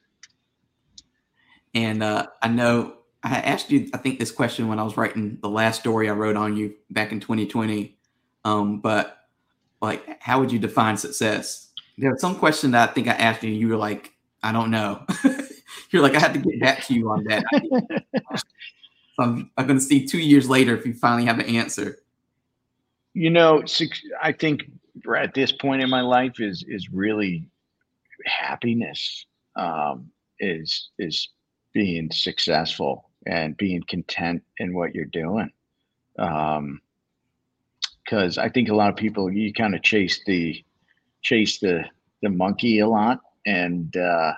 [1.74, 5.40] And uh, I know I asked you, I think, this question when I was writing
[5.42, 7.98] the last story I wrote on you back in 2020.
[8.46, 9.18] Um, but
[9.84, 11.72] like how would you define success?
[11.98, 14.12] There some question that i think i asked you and you were like
[14.42, 15.06] i don't know.
[15.92, 17.44] You're like i had to get back to you on that.
[17.54, 18.42] So
[19.20, 22.00] i'm, I'm going to see two years later if you finally have an answer.
[23.14, 23.64] You know
[24.22, 24.64] i think
[25.16, 27.48] at this point in my life is is really
[28.26, 29.26] happiness
[29.56, 30.10] um,
[30.40, 31.30] is is
[31.74, 35.52] being successful and being content in what you're doing.
[36.20, 36.82] Um,
[38.04, 40.64] because I think a lot of people you kind of chase the
[41.22, 41.86] chase the
[42.22, 44.34] the monkey a lot, and uh,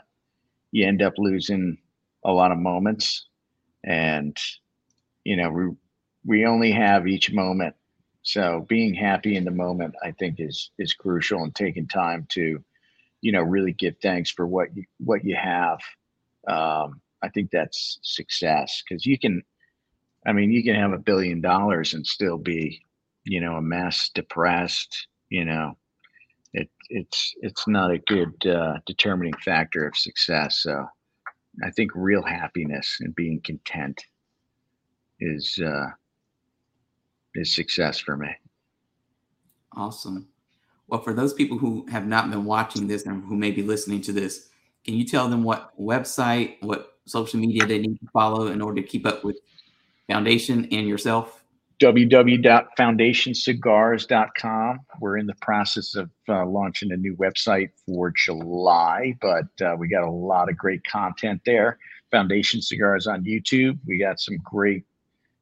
[0.72, 1.78] you end up losing
[2.24, 3.28] a lot of moments.
[3.84, 4.38] And
[5.24, 5.70] you know, we
[6.26, 7.76] we only have each moment,
[8.24, 12.64] so being happy in the moment, I think, is is crucial, and taking time to,
[13.22, 15.80] you know, really give thanks for what you what you have.
[16.48, 19.44] Um, I think that's success because you can,
[20.28, 22.85] I mean, you can have a billion dollars and still be
[23.26, 25.76] you know, a mess, depressed, you know,
[26.54, 30.60] it, it's it's not a good uh, determining factor of success.
[30.60, 30.86] So
[31.64, 34.02] I think real happiness and being content
[35.20, 35.88] is uh,
[37.34, 38.30] is success for me.
[39.76, 40.28] Awesome.
[40.88, 44.02] Well, for those people who have not been watching this and who may be listening
[44.02, 44.50] to this,
[44.86, 48.82] can you tell them what website, what social media they need to follow in order
[48.82, 49.40] to keep up with
[50.08, 51.44] Foundation and yourself?
[51.80, 54.80] www.foundationcigars.com.
[55.00, 59.88] We're in the process of uh, launching a new website for July, but uh, we
[59.88, 61.78] got a lot of great content there.
[62.12, 63.78] Foundation Cigars on YouTube.
[63.86, 64.86] We got some great,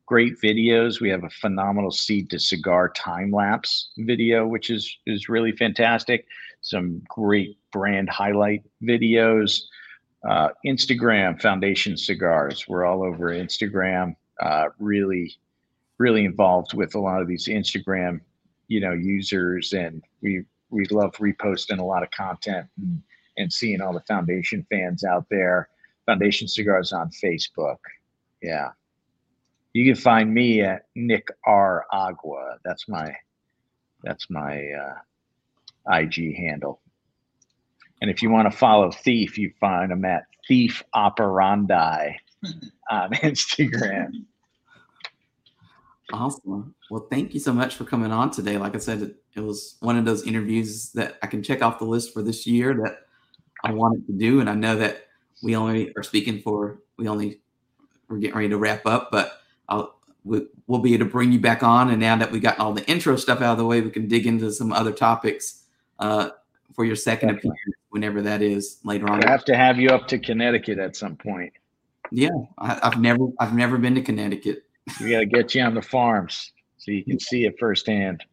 [0.05, 0.99] great videos.
[0.99, 6.25] We have a phenomenal seed to cigar time lapse video, which is is really fantastic.
[6.61, 9.61] Some great brand highlight videos.
[10.27, 12.67] Uh, Instagram Foundation Cigars.
[12.67, 14.15] We're all over Instagram.
[14.41, 15.35] Uh, really
[15.97, 18.21] really involved with a lot of these Instagram,
[18.67, 23.01] you know, users, and we we love reposting a lot of content and,
[23.37, 25.69] and seeing all the foundation fans out there.
[26.05, 27.77] Foundation Cigars on Facebook.
[28.41, 28.69] Yeah.
[29.73, 32.57] You can find me at Nick R Agua.
[32.65, 33.15] That's my
[34.03, 36.81] that's my uh, IG handle.
[38.01, 42.17] And if you want to follow Thief, you find him at Thief Operandi
[42.89, 44.25] on Instagram.
[46.13, 46.75] Awesome.
[46.91, 48.59] Well, thank you so much for coming on today.
[48.59, 51.79] Like I said, it, it, was one of those interviews that I can check off
[51.79, 53.07] the list for this year that
[53.63, 54.39] I wanted to do.
[54.39, 55.07] And I know that
[55.41, 57.41] we only are speaking for, we only,
[58.07, 61.39] we're getting ready to wrap up, but I'll, we, will be able to bring you
[61.39, 61.89] back on.
[61.89, 64.07] And now that we got all the intro stuff out of the way, we can
[64.07, 65.63] dig into some other topics
[65.97, 66.29] uh,
[66.75, 67.59] for your second appearance,
[67.89, 69.23] whenever that is later on.
[69.23, 71.53] I have to have you up to Connecticut at some point.
[72.11, 74.63] Yeah, I, I've never, I've never been to Connecticut.
[75.01, 78.23] We got to get you on the farms so you can see it firsthand.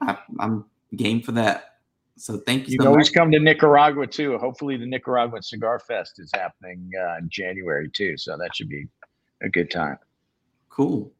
[0.00, 0.64] I, am
[0.94, 1.76] game for that.
[2.16, 2.72] So thank you.
[2.72, 4.36] You so can always come to Nicaragua too.
[4.38, 8.86] Hopefully, the Nicaraguan Cigar Fest is happening uh, in January too, so that should be
[9.42, 9.98] a good time.
[10.68, 11.12] Cool.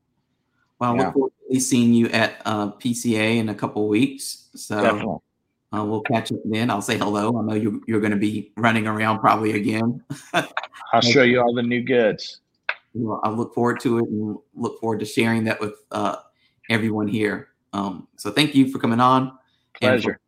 [0.78, 1.12] Well, yeah.
[1.12, 4.48] forward to seeing you at uh, PCA in a couple of weeks.
[4.54, 5.20] So
[5.72, 6.70] uh, we'll catch up then.
[6.70, 7.38] I'll say hello.
[7.38, 10.02] I know you, you're going to be running around probably again.
[10.92, 12.40] I'll show you all the new goods
[12.96, 16.16] you know, I look forward to it and look forward to sharing that with uh,
[16.70, 17.48] everyone here.
[17.72, 19.36] Um, so thank you for coming on.
[19.74, 20.18] Pleasure.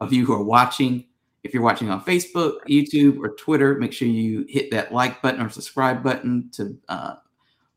[0.00, 1.04] of you who are watching,
[1.42, 5.42] If you're watching on Facebook, YouTube, or Twitter, make sure you hit that like button
[5.42, 6.50] or subscribe button.
[6.54, 7.14] To uh,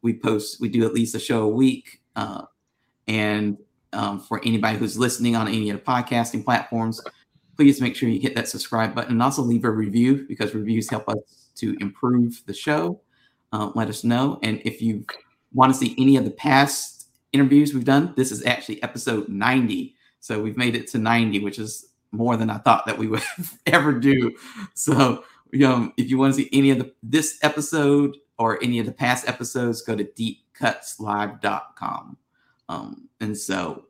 [0.01, 2.43] we post, we do at least a show a week, uh,
[3.07, 3.57] and
[3.91, 7.01] um, for anybody who's listening on any of the podcasting platforms,
[7.57, 10.89] please make sure you hit that subscribe button and also leave a review because reviews
[10.89, 11.17] help us
[11.55, 12.99] to improve the show.
[13.53, 15.05] Uh, let us know, and if you
[15.53, 19.95] want to see any of the past interviews we've done, this is actually episode 90.
[20.19, 23.21] So we've made it to 90, which is more than I thought that we would
[23.67, 24.35] ever do.
[24.73, 25.23] So,
[25.63, 28.91] um, if you want to see any of the this episode or any of the
[28.91, 32.17] past episodes, go to deepcutslive.com.
[32.69, 33.85] Um, and so,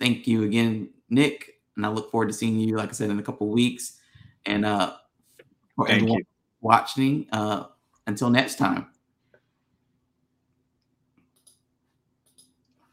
[0.00, 3.20] thank you again, Nick, and I look forward to seeing you, like I said, in
[3.20, 3.98] a couple weeks.
[4.46, 4.94] And uh,
[5.76, 6.24] for Thank everyone you.
[6.60, 7.66] watching, uh,
[8.06, 8.88] until next time.